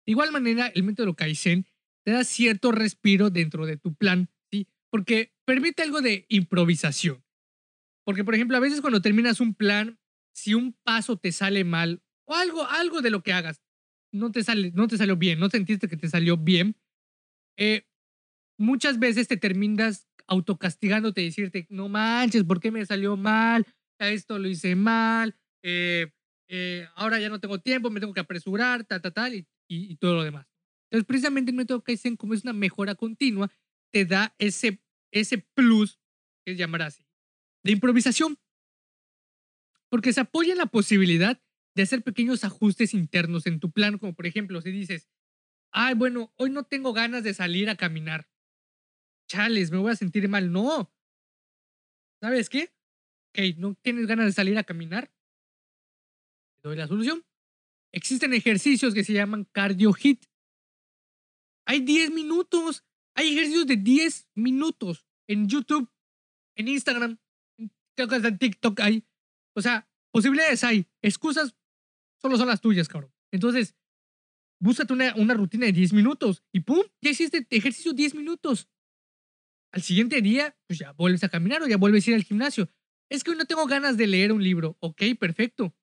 De 0.05 0.11
igual 0.11 0.31
manera, 0.31 0.67
el 0.67 0.83
método 0.83 1.15
Kaizen 1.15 1.65
te 2.03 2.11
da 2.11 2.23
cierto 2.23 2.71
respiro 2.71 3.29
dentro 3.29 3.65
de 3.65 3.77
tu 3.77 3.95
plan. 3.95 4.29
Porque 4.91 5.33
permite 5.45 5.81
algo 5.81 6.01
de 6.01 6.27
improvisación. 6.29 7.25
Porque, 8.05 8.23
por 8.23 8.35
ejemplo, 8.35 8.57
a 8.57 8.59
veces 8.59 8.79
cuando 8.79 9.01
terminas 9.01 9.39
un 9.39 9.55
plan, 9.55 9.99
si 10.35 10.53
un 10.53 10.73
paso 10.83 11.17
te 11.17 11.31
sale 11.31 11.63
mal 11.63 12.03
o 12.25 12.35
algo, 12.35 12.67
algo 12.67 13.01
de 13.01 13.09
lo 13.09 13.23
que 13.23 13.33
hagas 13.33 13.63
no 14.13 14.31
te, 14.31 14.43
sale, 14.43 14.71
no 14.73 14.87
te 14.87 14.97
salió 14.97 15.17
bien, 15.17 15.39
no 15.39 15.49
sentiste 15.49 15.89
que 15.89 15.97
te 15.97 16.07
salió 16.07 16.37
bien, 16.37 16.77
eh, 17.57 17.87
muchas 18.57 18.99
veces 18.99 19.27
te 19.27 19.37
terminas 19.37 20.07
autocastigándote 20.27 21.21
y 21.21 21.25
decirte, 21.25 21.67
no 21.69 21.89
manches, 21.89 22.43
¿por 22.43 22.59
qué 22.59 22.71
me 22.71 22.85
salió 22.85 23.17
mal? 23.17 23.65
Esto 23.99 24.39
lo 24.39 24.47
hice 24.47 24.75
mal, 24.75 25.35
eh, 25.61 26.11
eh, 26.47 26.87
ahora 26.95 27.19
ya 27.19 27.29
no 27.29 27.39
tengo 27.39 27.59
tiempo, 27.59 27.89
me 27.89 27.99
tengo 27.99 28.13
que 28.13 28.19
apresurar, 28.19 28.83
tal, 28.83 29.01
tal, 29.01 29.13
tal, 29.13 29.33
y, 29.33 29.47
y, 29.67 29.95
todo 29.95 30.15
lo 30.15 30.23
demás. 30.23 30.47
Entonces, 30.89 31.07
precisamente 31.07 31.51
el 31.51 31.57
método 31.57 31.83
Kaizen, 31.83 32.17
como 32.17 32.33
es 32.33 32.43
una 32.43 32.53
mejora 32.53 32.95
continua, 32.95 33.51
te 33.91 34.05
da 34.05 34.35
ese, 34.37 34.81
ese 35.11 35.37
plus, 35.37 35.99
que 36.45 36.51
es 36.51 36.57
llamar 36.57 36.83
así, 36.83 37.05
de 37.63 37.71
improvisación. 37.71 38.37
Porque 39.89 40.11
se 40.11 40.21
apoya 40.21 40.51
en 40.51 40.57
la 40.57 40.65
posibilidad 40.65 41.41
de 41.75 41.83
hacer 41.83 42.03
pequeños 42.03 42.43
ajustes 42.43 42.93
internos 42.93 43.47
en 43.47 43.59
tu 43.59 43.71
plan, 43.71 43.97
como 43.97 44.13
por 44.13 44.27
ejemplo, 44.27 44.61
si 44.61 44.71
dices, 44.71 45.09
ay, 45.71 45.95
bueno, 45.95 46.33
hoy 46.35 46.49
no 46.49 46.63
tengo 46.63 46.93
ganas 46.93 47.23
de 47.23 47.33
salir 47.33 47.69
a 47.69 47.75
caminar 47.75 48.27
chales, 49.33 49.71
me 49.71 49.77
voy 49.77 49.91
a 49.91 49.95
sentir 49.95 50.27
mal. 50.29 50.51
No. 50.51 50.93
¿Sabes 52.21 52.49
qué? 52.49 52.71
Ok, 53.29 53.57
¿no 53.57 53.75
tienes 53.81 54.05
ganas 54.05 54.27
de 54.27 54.31
salir 54.31 54.57
a 54.57 54.63
caminar? 54.63 55.11
Te 56.61 56.69
doy 56.69 56.77
la 56.77 56.87
solución. 56.87 57.25
Existen 57.91 58.33
ejercicios 58.33 58.93
que 58.93 59.03
se 59.03 59.13
llaman 59.13 59.45
cardio 59.51 59.91
hit. 59.93 60.25
Hay 61.65 61.81
10 61.81 62.11
minutos. 62.11 62.85
Hay 63.15 63.33
ejercicios 63.33 63.67
de 63.67 63.77
10 63.77 64.29
minutos 64.35 65.05
en 65.27 65.47
YouTube, 65.47 65.87
en 66.55 66.67
Instagram, 66.67 67.19
en 67.59 68.37
TikTok 68.37 68.79
hay. 68.79 69.05
O 69.55 69.61
sea, 69.61 69.87
posibilidades 70.11 70.63
hay. 70.63 70.87
Excusas 71.01 71.55
solo 72.21 72.37
son 72.37 72.47
las 72.47 72.61
tuyas, 72.61 72.87
cabrón. 72.87 73.13
Entonces, 73.31 73.75
búscate 74.59 74.93
una, 74.93 75.13
una 75.15 75.33
rutina 75.33 75.65
de 75.65 75.73
10 75.73 75.93
minutos 75.93 76.43
y 76.51 76.61
¡pum! 76.61 76.83
Ya 77.01 77.11
hiciste 77.11 77.45
ejercicio 77.49 77.93
10 77.93 78.15
minutos. 78.15 78.67
Al 79.73 79.81
siguiente 79.81 80.21
día, 80.21 80.55
pues 80.67 80.77
ya 80.79 80.91
vuelves 80.91 81.23
a 81.23 81.29
caminar 81.29 81.63
o 81.63 81.67
ya 81.67 81.77
vuelves 81.77 82.05
a 82.05 82.11
ir 82.11 82.15
al 82.15 82.23
gimnasio. 82.23 82.69
Es 83.09 83.23
que 83.23 83.31
hoy 83.31 83.37
no 83.37 83.45
tengo 83.45 83.65
ganas 83.65 83.97
de 83.97 84.05
leer 84.05 84.31
un 84.31 84.43
libro. 84.43 84.77
Ok, 84.79 85.01
perfecto. 85.19 85.75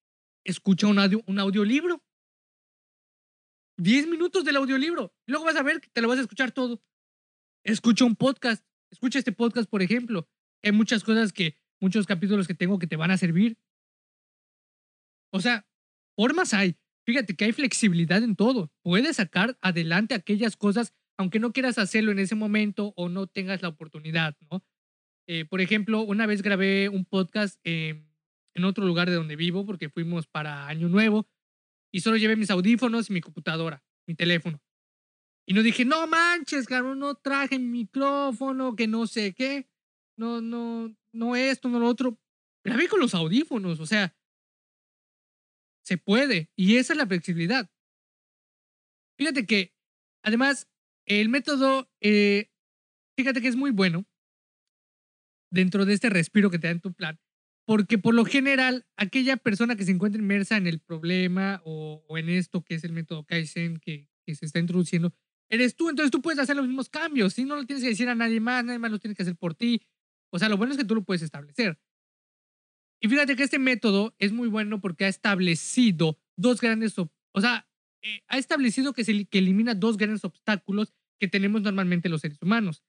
Escucha 0.44 0.86
un, 0.86 1.00
audio, 1.00 1.22
un 1.26 1.40
audiolibro. 1.40 2.00
Diez 3.76 4.06
minutos 4.06 4.44
del 4.44 4.56
audiolibro. 4.56 5.12
Luego 5.26 5.44
vas 5.44 5.56
a 5.56 5.64
ver 5.64 5.80
que 5.80 5.88
te 5.90 6.00
lo 6.00 6.08
vas 6.08 6.18
a 6.18 6.22
escuchar 6.22 6.52
todo. 6.52 6.80
Escucha 7.64 8.04
un 8.04 8.14
podcast. 8.14 8.64
Escucha 8.92 9.18
este 9.18 9.32
podcast, 9.32 9.68
por 9.68 9.82
ejemplo. 9.82 10.28
Hay 10.62 10.70
muchas 10.70 11.02
cosas 11.02 11.32
que, 11.32 11.58
muchos 11.80 12.06
capítulos 12.06 12.46
que 12.46 12.54
tengo 12.54 12.78
que 12.78 12.86
te 12.86 12.96
van 12.96 13.10
a 13.10 13.18
servir. 13.18 13.58
O 15.32 15.40
sea, 15.40 15.68
formas 16.14 16.54
hay. 16.54 16.76
Fíjate 17.06 17.34
que 17.34 17.46
hay 17.46 17.52
flexibilidad 17.52 18.22
en 18.22 18.36
todo. 18.36 18.72
Puedes 18.82 19.16
sacar 19.16 19.58
adelante 19.60 20.14
aquellas 20.14 20.56
cosas 20.56 20.94
aunque 21.20 21.38
no 21.38 21.52
quieras 21.52 21.76
hacerlo 21.76 22.12
en 22.12 22.18
ese 22.18 22.34
momento 22.34 22.94
o 22.96 23.10
no 23.10 23.26
tengas 23.26 23.60
la 23.60 23.68
oportunidad, 23.68 24.38
¿no? 24.50 24.64
Eh, 25.28 25.44
por 25.44 25.60
ejemplo, 25.60 26.00
una 26.00 26.24
vez 26.24 26.40
grabé 26.40 26.88
un 26.88 27.04
podcast 27.04 27.60
en 27.62 28.08
otro 28.64 28.86
lugar 28.86 29.10
de 29.10 29.16
donde 29.16 29.36
vivo 29.36 29.66
porque 29.66 29.90
fuimos 29.90 30.26
para 30.26 30.66
Año 30.66 30.88
Nuevo 30.88 31.28
y 31.92 32.00
solo 32.00 32.16
llevé 32.16 32.36
mis 32.36 32.50
audífonos 32.50 33.10
y 33.10 33.12
mi 33.12 33.20
computadora, 33.20 33.84
mi 34.06 34.14
teléfono. 34.14 34.62
Y 35.46 35.52
no 35.52 35.62
dije, 35.62 35.84
no 35.84 36.06
manches, 36.06 36.66
cabrón, 36.66 36.98
no 36.98 37.14
traje 37.16 37.58
mi 37.58 37.68
micrófono, 37.68 38.74
que 38.74 38.86
no 38.86 39.06
sé 39.06 39.34
qué, 39.34 39.68
no, 40.16 40.40
no, 40.40 40.96
no 41.12 41.36
esto, 41.36 41.68
no 41.68 41.80
lo 41.80 41.86
otro. 41.86 42.18
Grabé 42.64 42.88
con 42.88 42.98
los 42.98 43.14
audífonos, 43.14 43.78
o 43.78 43.84
sea, 43.84 44.16
se 45.84 45.98
puede. 45.98 46.50
Y 46.56 46.76
esa 46.76 46.94
es 46.94 46.96
la 46.96 47.06
flexibilidad. 47.06 47.70
Fíjate 49.18 49.44
que, 49.44 49.74
además, 50.22 50.69
el 51.18 51.28
método, 51.28 51.90
eh, 52.00 52.50
fíjate 53.16 53.40
que 53.40 53.48
es 53.48 53.56
muy 53.56 53.72
bueno 53.72 54.06
dentro 55.50 55.84
de 55.84 55.94
este 55.94 56.08
respiro 56.08 56.50
que 56.50 56.58
te 56.60 56.68
da 56.68 56.72
en 56.72 56.80
tu 56.80 56.92
plan, 56.92 57.18
porque 57.66 57.98
por 57.98 58.14
lo 58.14 58.24
general, 58.24 58.86
aquella 58.96 59.36
persona 59.36 59.74
que 59.74 59.84
se 59.84 59.90
encuentra 59.90 60.22
inmersa 60.22 60.56
en 60.56 60.68
el 60.68 60.78
problema 60.78 61.60
o, 61.64 62.04
en 62.16 62.28
esto 62.28 62.62
que 62.62 62.76
es 62.76 62.84
el 62.84 62.92
método 62.92 63.24
Kaizen 63.24 63.78
que, 63.78 64.08
que, 64.24 64.34
se 64.36 64.46
está 64.46 64.60
introduciendo, 64.60 65.12
eres 65.48 65.74
tú, 65.74 65.90
entonces 65.90 66.12
tú 66.12 66.22
puedes 66.22 66.38
hacer 66.38 66.54
los 66.54 66.66
mismos 66.66 66.88
cambios, 66.88 67.34
si 67.34 67.44
no 67.44 67.56
lo 67.56 67.66
tienes 67.66 67.82
que 67.82 67.90
decir 67.90 68.08
a 68.08 68.14
nadie 68.14 68.38
más, 68.38 68.64
nadie 68.64 68.78
más 68.78 68.92
lo 68.92 69.00
tiene 69.00 69.16
que 69.16 69.22
hacer 69.22 69.36
por 69.36 69.54
ti. 69.54 69.82
O 70.32 70.38
sea, 70.38 70.48
lo 70.48 70.56
bueno 70.56 70.72
es 70.72 70.78
que 70.78 70.84
tú 70.84 70.94
lo 70.94 71.02
puedes 71.02 71.22
establecer. 71.22 71.76
Y 73.00 73.08
fíjate 73.08 73.34
que 73.34 73.42
este 73.42 73.58
método 73.58 74.14
es 74.18 74.30
muy 74.30 74.46
bueno 74.46 74.80
porque 74.80 75.06
ha 75.06 75.08
establecido 75.08 76.20
dos 76.36 76.60
grandes, 76.60 76.96
o 76.98 77.40
sea, 77.40 77.68
eh, 78.02 78.22
ha 78.28 78.38
establecido 78.38 78.92
que, 78.92 79.04
se, 79.04 79.24
que 79.24 79.38
elimina 79.38 79.74
dos 79.74 79.96
grandes 79.96 80.24
obstáculos 80.24 80.94
que 81.20 81.28
tenemos 81.28 81.62
normalmente 81.62 82.08
los 82.08 82.22
seres 82.22 82.42
humanos. 82.42 82.82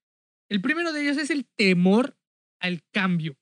El 0.50 0.62
primero 0.62 0.94
de 0.94 1.04
ellos 1.04 1.18
es 1.18 1.30
el 1.30 1.46
temor 1.56 2.18
al 2.60 2.82
cambio. 2.92 3.38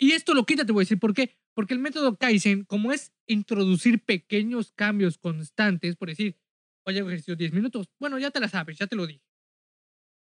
Y 0.00 0.12
esto 0.12 0.32
lo 0.32 0.46
quita, 0.46 0.64
te 0.64 0.72
voy 0.72 0.82
a 0.82 0.84
decir 0.84 0.98
por 0.98 1.12
qué. 1.12 1.36
Porque 1.54 1.74
el 1.74 1.80
método 1.80 2.16
Kaizen, 2.16 2.64
como 2.64 2.92
es 2.92 3.12
introducir 3.26 4.04
pequeños 4.04 4.72
cambios 4.72 5.18
constantes, 5.18 5.96
por 5.96 6.08
decir, 6.08 6.38
oye, 6.86 7.00
ejercicio 7.00 7.34
10 7.34 7.52
minutos, 7.52 7.90
bueno, 7.98 8.18
ya 8.18 8.30
te 8.30 8.40
la 8.40 8.48
sabes, 8.48 8.78
ya 8.78 8.86
te 8.86 8.94
lo 8.96 9.06
dije. 9.06 9.22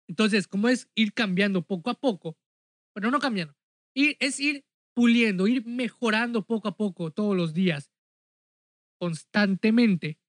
Entonces, 0.08 0.48
como 0.48 0.68
es 0.68 0.90
ir 0.96 1.12
cambiando 1.12 1.62
poco 1.62 1.88
a 1.90 1.94
poco, 1.94 2.36
pero 2.92 3.12
no 3.12 3.20
cambiando, 3.20 3.54
es 3.94 4.40
ir 4.40 4.64
puliendo, 4.92 5.46
ir 5.46 5.64
mejorando 5.64 6.44
poco 6.44 6.66
a 6.66 6.76
poco 6.76 7.12
todos 7.12 7.36
los 7.36 7.54
días, 7.54 7.92
constantemente, 8.98 10.19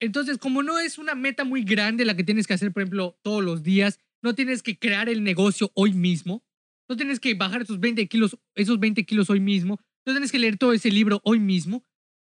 entonces, 0.00 0.38
como 0.38 0.62
no 0.62 0.78
es 0.78 0.98
una 0.98 1.14
meta 1.14 1.44
muy 1.44 1.62
grande 1.64 2.04
la 2.04 2.16
que 2.16 2.24
tienes 2.24 2.46
que 2.46 2.54
hacer, 2.54 2.72
por 2.72 2.82
ejemplo, 2.82 3.18
todos 3.22 3.42
los 3.42 3.62
días, 3.62 3.98
no 4.22 4.34
tienes 4.34 4.62
que 4.62 4.78
crear 4.78 5.08
el 5.08 5.24
negocio 5.24 5.70
hoy 5.74 5.92
mismo, 5.92 6.44
no 6.88 6.96
tienes 6.96 7.20
que 7.20 7.34
bajar 7.34 7.62
esos 7.62 7.80
20 7.80 8.06
kilos, 8.08 8.38
esos 8.54 8.78
20 8.78 9.04
kilos 9.04 9.30
hoy 9.30 9.40
mismo, 9.40 9.78
no 10.06 10.12
tienes 10.12 10.32
que 10.32 10.38
leer 10.38 10.56
todo 10.56 10.72
ese 10.72 10.90
libro 10.90 11.20
hoy 11.24 11.40
mismo. 11.40 11.84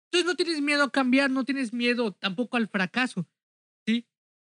Entonces 0.07 0.27
no 0.27 0.37
tienes 0.37 0.61
miedo 0.61 0.85
a 0.85 0.93
cambiar, 0.93 1.31
no 1.31 1.45
tienes 1.45 1.73
miedo 1.73 2.13
tampoco 2.13 2.57
al 2.57 2.69
fracaso, 2.69 3.27
¿sí? 3.87 4.07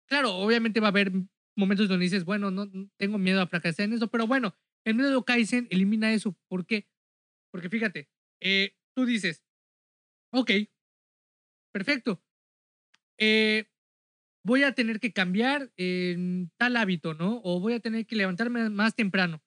Claro, 0.07 0.35
obviamente 0.35 0.79
va 0.79 0.87
a 0.87 0.91
haber 0.91 1.11
momentos 1.55 1.89
donde 1.89 2.03
dices, 2.05 2.25
bueno, 2.25 2.51
no 2.51 2.69
tengo 2.97 3.17
miedo 3.17 3.41
a 3.41 3.47
fracasar 3.47 3.85
en 3.85 3.93
eso, 3.93 4.07
pero 4.09 4.27
bueno, 4.27 4.55
el 4.85 4.95
método 4.95 5.25
Kaizen 5.25 5.67
elimina 5.71 6.13
eso. 6.13 6.37
¿Por 6.47 6.65
qué? 6.65 6.87
Porque 7.51 7.69
fíjate, 7.69 8.09
eh, 8.39 8.75
tú 8.95 9.05
dices, 9.05 9.43
ok, 10.31 10.51
perfecto. 11.73 12.21
Eh, 13.17 13.69
voy 14.43 14.63
a 14.63 14.73
tener 14.73 14.99
que 14.99 15.11
cambiar 15.11 15.71
en 15.75 16.51
tal 16.57 16.77
hábito, 16.77 17.13
¿no? 17.13 17.41
O 17.43 17.59
voy 17.59 17.73
a 17.73 17.79
tener 17.79 18.05
que 18.05 18.15
levantarme 18.15 18.69
más 18.69 18.95
temprano 18.95 19.43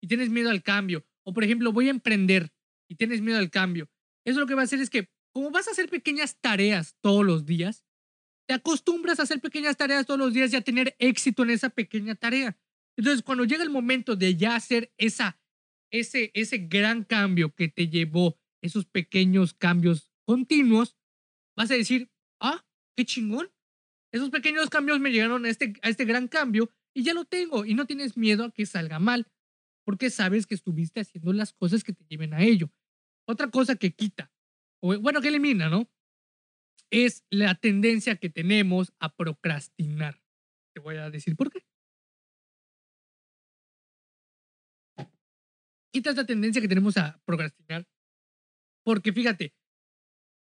y 0.00 0.08
tienes 0.08 0.30
miedo 0.30 0.50
al 0.50 0.62
cambio. 0.62 1.06
O 1.24 1.32
por 1.32 1.44
ejemplo, 1.44 1.72
voy 1.72 1.88
a 1.88 1.90
emprender 1.90 2.52
y 2.88 2.94
tienes 2.96 3.20
miedo 3.20 3.38
al 3.38 3.50
cambio. 3.50 3.90
Eso 4.24 4.40
lo 4.40 4.46
que 4.46 4.54
va 4.54 4.62
a 4.62 4.64
hacer 4.64 4.80
es 4.80 4.90
que, 4.90 5.10
como 5.32 5.50
vas 5.50 5.68
a 5.68 5.72
hacer 5.72 5.88
pequeñas 5.88 6.40
tareas 6.40 6.96
todos 7.00 7.24
los 7.24 7.44
días, 7.44 7.84
te 8.48 8.54
acostumbras 8.54 9.20
a 9.20 9.24
hacer 9.24 9.40
pequeñas 9.40 9.76
tareas 9.76 10.06
todos 10.06 10.18
los 10.18 10.32
días 10.32 10.52
y 10.52 10.56
a 10.56 10.62
tener 10.62 10.96
éxito 10.98 11.42
en 11.42 11.50
esa 11.50 11.68
pequeña 11.68 12.14
tarea. 12.14 12.58
Entonces, 12.96 13.22
cuando 13.22 13.44
llega 13.44 13.62
el 13.62 13.70
momento 13.70 14.16
de 14.16 14.36
ya 14.36 14.56
hacer 14.56 14.92
esa, 14.96 15.38
ese, 15.92 16.30
ese 16.34 16.58
gran 16.58 17.04
cambio 17.04 17.54
que 17.54 17.68
te 17.68 17.88
llevó 17.88 18.40
esos 18.62 18.86
pequeños 18.86 19.52
cambios 19.52 20.10
continuos, 20.24 20.96
vas 21.56 21.70
a 21.70 21.74
decir, 21.74 22.10
qué 22.98 23.04
chingón. 23.04 23.48
Esos 24.12 24.30
pequeños 24.30 24.70
cambios 24.70 24.98
me 24.98 25.12
llegaron 25.12 25.44
a 25.44 25.48
este, 25.48 25.74
a 25.82 25.88
este 25.88 26.04
gran 26.04 26.26
cambio 26.26 26.68
y 26.92 27.04
ya 27.04 27.14
lo 27.14 27.24
tengo 27.24 27.64
y 27.64 27.74
no 27.74 27.86
tienes 27.86 28.16
miedo 28.16 28.44
a 28.44 28.50
que 28.50 28.66
salga 28.66 28.98
mal 28.98 29.30
porque 29.84 30.10
sabes 30.10 30.48
que 30.48 30.56
estuviste 30.56 30.98
haciendo 30.98 31.32
las 31.32 31.52
cosas 31.52 31.84
que 31.84 31.92
te 31.92 32.04
lleven 32.06 32.34
a 32.34 32.42
ello. 32.42 32.72
Otra 33.24 33.50
cosa 33.52 33.76
que 33.76 33.92
quita, 33.92 34.32
o 34.82 34.98
bueno, 34.98 35.20
que 35.20 35.28
elimina, 35.28 35.68
¿no? 35.68 35.88
Es 36.90 37.24
la 37.30 37.54
tendencia 37.54 38.16
que 38.16 38.30
tenemos 38.30 38.92
a 38.98 39.14
procrastinar. 39.14 40.20
Te 40.74 40.80
voy 40.80 40.96
a 40.96 41.08
decir 41.08 41.36
por 41.36 41.52
qué. 41.52 41.64
Quita 45.92 46.10
esta 46.10 46.26
tendencia 46.26 46.60
que 46.60 46.68
tenemos 46.68 46.96
a 46.96 47.22
procrastinar. 47.24 47.86
Porque 48.84 49.12
fíjate, 49.12 49.54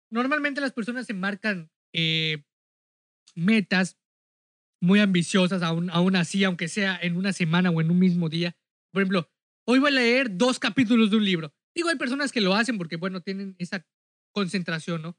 normalmente 0.09 0.61
las 0.61 0.71
personas 0.71 1.05
se 1.07 1.13
marcan 1.13 1.69
eh, 1.99 2.43
metas 3.33 3.97
muy 4.79 4.99
ambiciosas, 4.99 5.63
aún, 5.63 5.89
aún 5.89 6.15
así, 6.15 6.43
aunque 6.43 6.67
sea 6.67 6.95
en 7.01 7.17
una 7.17 7.33
semana 7.33 7.71
o 7.71 7.81
en 7.81 7.89
un 7.89 7.97
mismo 7.97 8.29
día. 8.29 8.55
Por 8.93 9.01
ejemplo, 9.01 9.27
hoy 9.67 9.79
voy 9.79 9.89
a 9.89 9.95
leer 9.95 10.37
dos 10.37 10.59
capítulos 10.59 11.09
de 11.09 11.17
un 11.17 11.25
libro. 11.25 11.51
Digo, 11.75 11.89
hay 11.89 11.97
personas 11.97 12.31
que 12.31 12.41
lo 12.41 12.53
hacen 12.53 12.77
porque, 12.77 12.97
bueno, 12.97 13.21
tienen 13.21 13.55
esa 13.57 13.83
concentración, 14.31 15.01
¿no? 15.01 15.17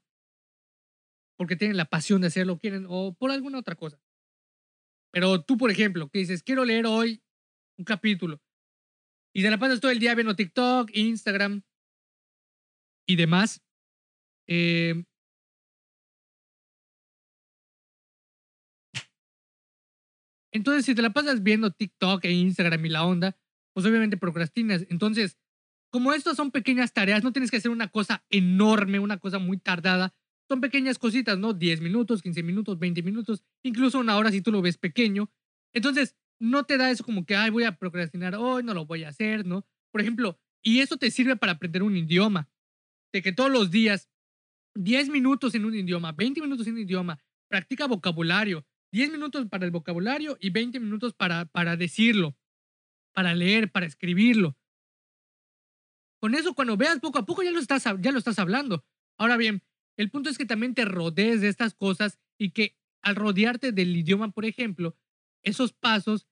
Porque 1.37 1.57
tienen 1.57 1.75
la 1.75 1.85
pasión 1.85 2.21
de 2.21 2.27
hacerlo, 2.27 2.57
quieren, 2.57 2.85
o 2.87 3.13
por 3.13 3.31
alguna 3.31 3.59
otra 3.59 3.75
cosa. 3.75 4.01
Pero 5.11 5.43
tú, 5.43 5.57
por 5.57 5.71
ejemplo, 5.71 6.09
que 6.09 6.19
dices, 6.19 6.43
quiero 6.43 6.63
leer 6.63 6.85
hoy 6.85 7.21
un 7.77 7.83
capítulo. 7.83 8.41
Y 9.35 9.41
te 9.41 9.49
la 9.49 9.59
pasas 9.59 9.81
todo 9.81 9.91
el 9.91 9.99
día 9.99 10.15
viendo 10.15 10.35
TikTok, 10.35 10.91
Instagram 10.93 11.61
y 13.05 13.17
demás. 13.17 13.61
Eh, 14.47 15.03
entonces, 20.51 20.85
si 20.85 20.95
te 20.95 21.01
la 21.01 21.11
pasas 21.11 21.43
viendo 21.43 21.71
TikTok 21.71 22.25
e 22.25 22.31
Instagram 22.31 22.85
y 22.85 22.89
la 22.89 23.05
onda, 23.05 23.37
pues 23.73 23.85
obviamente 23.85 24.17
procrastinas. 24.17 24.85
Entonces, 24.89 25.37
como 25.91 26.13
estas 26.13 26.35
son 26.35 26.51
pequeñas 26.51 26.93
tareas, 26.93 27.23
no 27.23 27.31
tienes 27.31 27.51
que 27.51 27.57
hacer 27.57 27.71
una 27.71 27.89
cosa 27.89 28.25
enorme, 28.29 28.99
una 28.99 29.17
cosa 29.17 29.39
muy 29.39 29.57
tardada. 29.57 30.13
Son 30.47 30.61
pequeñas 30.61 30.97
cositas, 30.97 31.37
¿no? 31.37 31.53
10 31.53 31.81
minutos, 31.81 32.21
15 32.21 32.43
minutos, 32.43 32.79
20 32.79 33.03
minutos, 33.03 33.43
incluso 33.63 33.99
una 33.99 34.17
hora 34.17 34.31
si 34.31 34.41
tú 34.41 34.51
lo 34.51 34.61
ves 34.61 34.77
pequeño. 34.77 35.31
Entonces, 35.73 36.15
no 36.39 36.63
te 36.63 36.77
da 36.77 36.89
eso 36.89 37.03
como 37.03 37.25
que, 37.25 37.35
ay, 37.35 37.51
voy 37.51 37.63
a 37.63 37.77
procrastinar 37.77 38.35
hoy, 38.35 38.63
no 38.63 38.73
lo 38.73 38.85
voy 38.85 39.03
a 39.03 39.09
hacer, 39.09 39.45
¿no? 39.45 39.65
Por 39.91 40.01
ejemplo, 40.01 40.39
y 40.63 40.79
eso 40.79 40.97
te 40.97 41.11
sirve 41.11 41.35
para 41.35 41.53
aprender 41.53 41.83
un 41.83 41.95
idioma. 41.95 42.49
De 43.11 43.21
que 43.21 43.31
todos 43.31 43.51
los 43.51 43.71
días, 43.71 44.09
10 44.75 45.09
minutos 45.09 45.55
en 45.55 45.65
un 45.65 45.75
idioma, 45.75 46.11
20 46.11 46.41
minutos 46.41 46.67
en 46.67 46.73
un 46.73 46.79
idioma, 46.79 47.19
practica 47.49 47.87
vocabulario, 47.87 48.65
10 48.91 49.11
minutos 49.11 49.47
para 49.47 49.65
el 49.65 49.71
vocabulario 49.71 50.37
y 50.39 50.49
20 50.49 50.79
minutos 50.79 51.13
para, 51.13 51.45
para 51.45 51.77
decirlo, 51.77 52.35
para 53.13 53.35
leer, 53.35 53.71
para 53.71 53.85
escribirlo. 53.85 54.57
Con 56.19 56.35
eso, 56.35 56.53
cuando 56.53 56.75
veas 56.75 56.99
poco 56.99 57.19
a 57.19 57.25
poco, 57.25 57.43
ya 57.43 57.51
lo 57.51 57.59
estás, 57.59 57.83
ya 57.99 58.11
lo 58.11 58.17
estás 58.17 58.39
hablando. 58.39 58.85
Ahora 59.17 59.37
bien, 59.37 59.63
el 59.97 60.09
punto 60.09 60.29
es 60.29 60.37
que 60.37 60.45
también 60.45 60.73
te 60.73 60.85
rodees 60.85 61.41
de 61.41 61.47
estas 61.47 61.73
cosas 61.73 62.19
y 62.37 62.51
que 62.51 62.77
al 63.01 63.15
rodearte 63.15 63.71
del 63.71 63.95
idioma, 63.95 64.31
por 64.31 64.45
ejemplo, 64.45 64.97
esos 65.43 65.73
pasos 65.73 66.27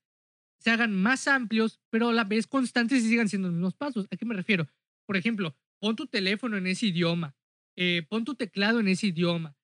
se 0.58 0.70
hagan 0.70 0.94
más 0.94 1.28
amplios, 1.28 1.80
pero 1.90 2.08
a 2.08 2.12
la 2.12 2.24
vez 2.24 2.46
constantes 2.46 3.04
y 3.04 3.08
sigan 3.08 3.28
siendo 3.28 3.48
los 3.48 3.54
mismos 3.54 3.74
pasos. 3.74 4.06
¿A 4.10 4.16
qué 4.16 4.24
me 4.24 4.34
refiero? 4.34 4.68
Por 5.06 5.16
ejemplo, 5.16 5.56
pon 5.80 5.96
tu 5.96 6.06
teléfono 6.06 6.56
en 6.56 6.66
ese 6.66 6.86
idioma, 6.86 7.36
eh, 7.76 8.06
pon 8.08 8.24
tu 8.24 8.34
teclado 8.34 8.80
en 8.80 8.88
ese 8.88 9.08
idioma, 9.08 9.56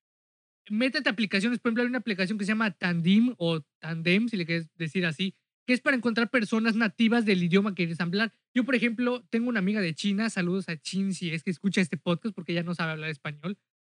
métete 0.69 1.09
aplicaciones, 1.09 1.59
por 1.59 1.69
ejemplo, 1.69 1.83
hay 1.83 1.89
una 1.89 1.99
aplicación 1.99 2.37
que 2.37 2.45
se 2.45 2.49
llama 2.49 2.71
Tandim 2.71 3.33
o 3.37 3.61
Tandem, 3.79 4.27
si 4.29 4.37
le 4.37 4.45
quieres 4.45 4.69
decir 4.75 5.05
así, 5.05 5.35
que 5.65 5.73
es 5.73 5.81
para 5.81 5.97
encontrar 5.97 6.29
personas 6.29 6.75
nativas 6.75 7.25
del 7.25 7.43
idioma 7.43 7.71
que 7.71 7.83
quieres 7.83 7.99
hablar. 7.99 8.33
Yo, 8.53 8.63
por 8.63 8.75
ejemplo, 8.75 9.23
tengo 9.29 9.49
una 9.49 9.59
amiga 9.59 9.81
de 9.81 9.93
China, 9.95 10.29
saludos 10.29 10.69
a 10.69 10.77
Chin 10.77 11.13
si 11.13 11.31
es 11.31 11.43
que 11.43 11.49
escucha 11.49 11.81
este 11.81 11.97
podcast 11.97 12.35
porque 12.35 12.51
ella 12.51 12.63
no 12.63 12.75
sabe 12.75 12.91
hablar 12.91 13.09
español, 13.09 13.57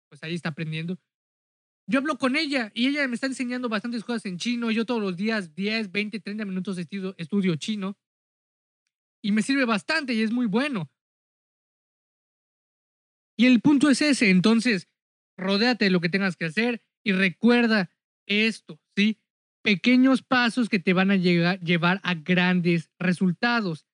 pues 0.09 0.23
ahí 0.23 0.35
está 0.35 0.51
aprendiendo. 0.51 0.99
Yo 1.89 2.01
hablo 2.01 2.19
con 2.19 2.37
ella 2.37 2.73
y 2.75 2.89
ella 2.89 3.07
me 3.07 3.15
está 3.15 3.27
enseñando 3.27 3.69
bastantes 3.69 4.03
cosas 4.03 4.27
en 4.27 4.39
chino. 4.39 4.71
Yo 4.73 4.85
todos 4.85 5.01
los 5.01 5.17
días 5.17 5.55
10, 5.55 5.93
20, 5.93 6.19
30 6.19 6.45
minutos 6.45 6.79
estudio, 6.79 7.15
estudio 7.17 7.55
chino 7.57 7.97
y 9.23 9.33
me 9.33 9.43
sirve 9.43 9.65
bastante 9.65 10.15
y 10.15 10.23
es 10.23 10.33
muy 10.33 10.47
bueno. 10.47 10.91
Y 13.37 13.47
el 13.47 13.61
punto 13.61 13.91
es 13.91 14.01
ese, 14.01 14.31
entonces, 14.31 14.89
rodéate 15.37 15.87
de 15.87 15.91
lo 15.91 16.01
que 16.01 16.09
tengas 16.09 16.37
que 16.37 16.47
hacer 16.47 16.83
y 17.05 17.13
recuerda 17.13 17.91
esto, 18.27 18.81
¿sí? 18.97 19.19
pequeños 19.63 20.23
pasos 20.23 20.69
que 20.69 20.79
te 20.79 20.93
van 20.93 21.11
a 21.11 21.17
llevar 21.17 22.01
a 22.05 22.15
grandes 22.15 22.91
resultados. 23.01 23.85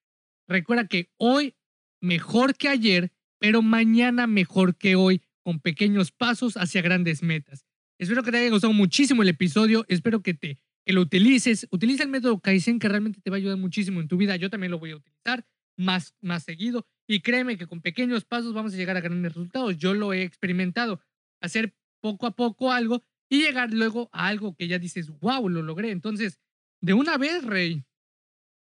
Recuerda 0.47 0.87
que 0.87 1.09
hoy 1.17 1.55
mejor 1.99 2.55
que 2.55 2.69
ayer, 2.69 3.11
pero 3.39 3.63
mañana 3.63 4.27
mejor 4.27 4.75
que 4.77 4.95
hoy, 4.95 5.21
con 5.41 5.59
pequeños 5.59 6.11
pasos 6.11 6.57
hacia 6.57 6.83
grandes 6.83 7.23
metas. 7.23 7.65
Espero 7.97 8.21
que 8.21 8.31
te 8.31 8.37
haya 8.37 8.51
gustado 8.51 8.71
muchísimo 8.71 9.23
el 9.23 9.29
episodio, 9.29 9.83
espero 9.87 10.21
que 10.21 10.35
te 10.35 10.59
que 10.85 10.93
lo 10.93 11.01
utilices. 11.01 11.67
Utiliza 11.71 12.03
el 12.03 12.09
método 12.09 12.39
Kaizen 12.39 12.77
que 12.77 12.89
realmente 12.89 13.21
te 13.21 13.29
va 13.29 13.37
a 13.37 13.39
ayudar 13.39 13.57
muchísimo 13.57 14.01
en 14.01 14.07
tu 14.07 14.17
vida. 14.17 14.35
Yo 14.35 14.49
también 14.49 14.71
lo 14.71 14.79
voy 14.79 14.91
a 14.91 14.97
utilizar 14.97 15.45
más, 15.77 16.15
más 16.21 16.43
seguido 16.43 16.85
y 17.07 17.21
créeme 17.21 17.57
que 17.57 17.67
con 17.67 17.81
pequeños 17.81 18.25
pasos 18.25 18.53
vamos 18.53 18.73
a 18.73 18.77
llegar 18.77 18.97
a 18.97 19.01
grandes 19.01 19.33
resultados. 19.33 19.77
Yo 19.77 19.93
lo 19.93 20.13
he 20.13 20.23
experimentado. 20.23 21.01
Hacer 21.43 21.75
poco 22.01 22.25
a 22.25 22.31
poco 22.31 22.71
algo 22.71 23.03
y 23.29 23.43
llegar 23.43 23.71
luego 23.71 24.09
a 24.11 24.27
algo 24.27 24.55
que 24.55 24.67
ya 24.67 24.79
dices, 24.79 25.09
wow, 25.19 25.47
lo 25.49 25.61
logré. 25.61 25.91
Entonces, 25.91 26.39
de 26.81 26.93
una 26.93 27.17
vez, 27.17 27.43
Rey, 27.43 27.83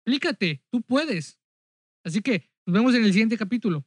explícate, 0.05 0.63
tú 0.71 0.81
puedes. 0.81 1.39
Así 2.03 2.21
que 2.21 2.49
nos 2.65 2.73
vemos 2.73 2.95
en 2.95 3.03
el 3.03 3.11
siguiente 3.11 3.37
capítulo. 3.37 3.85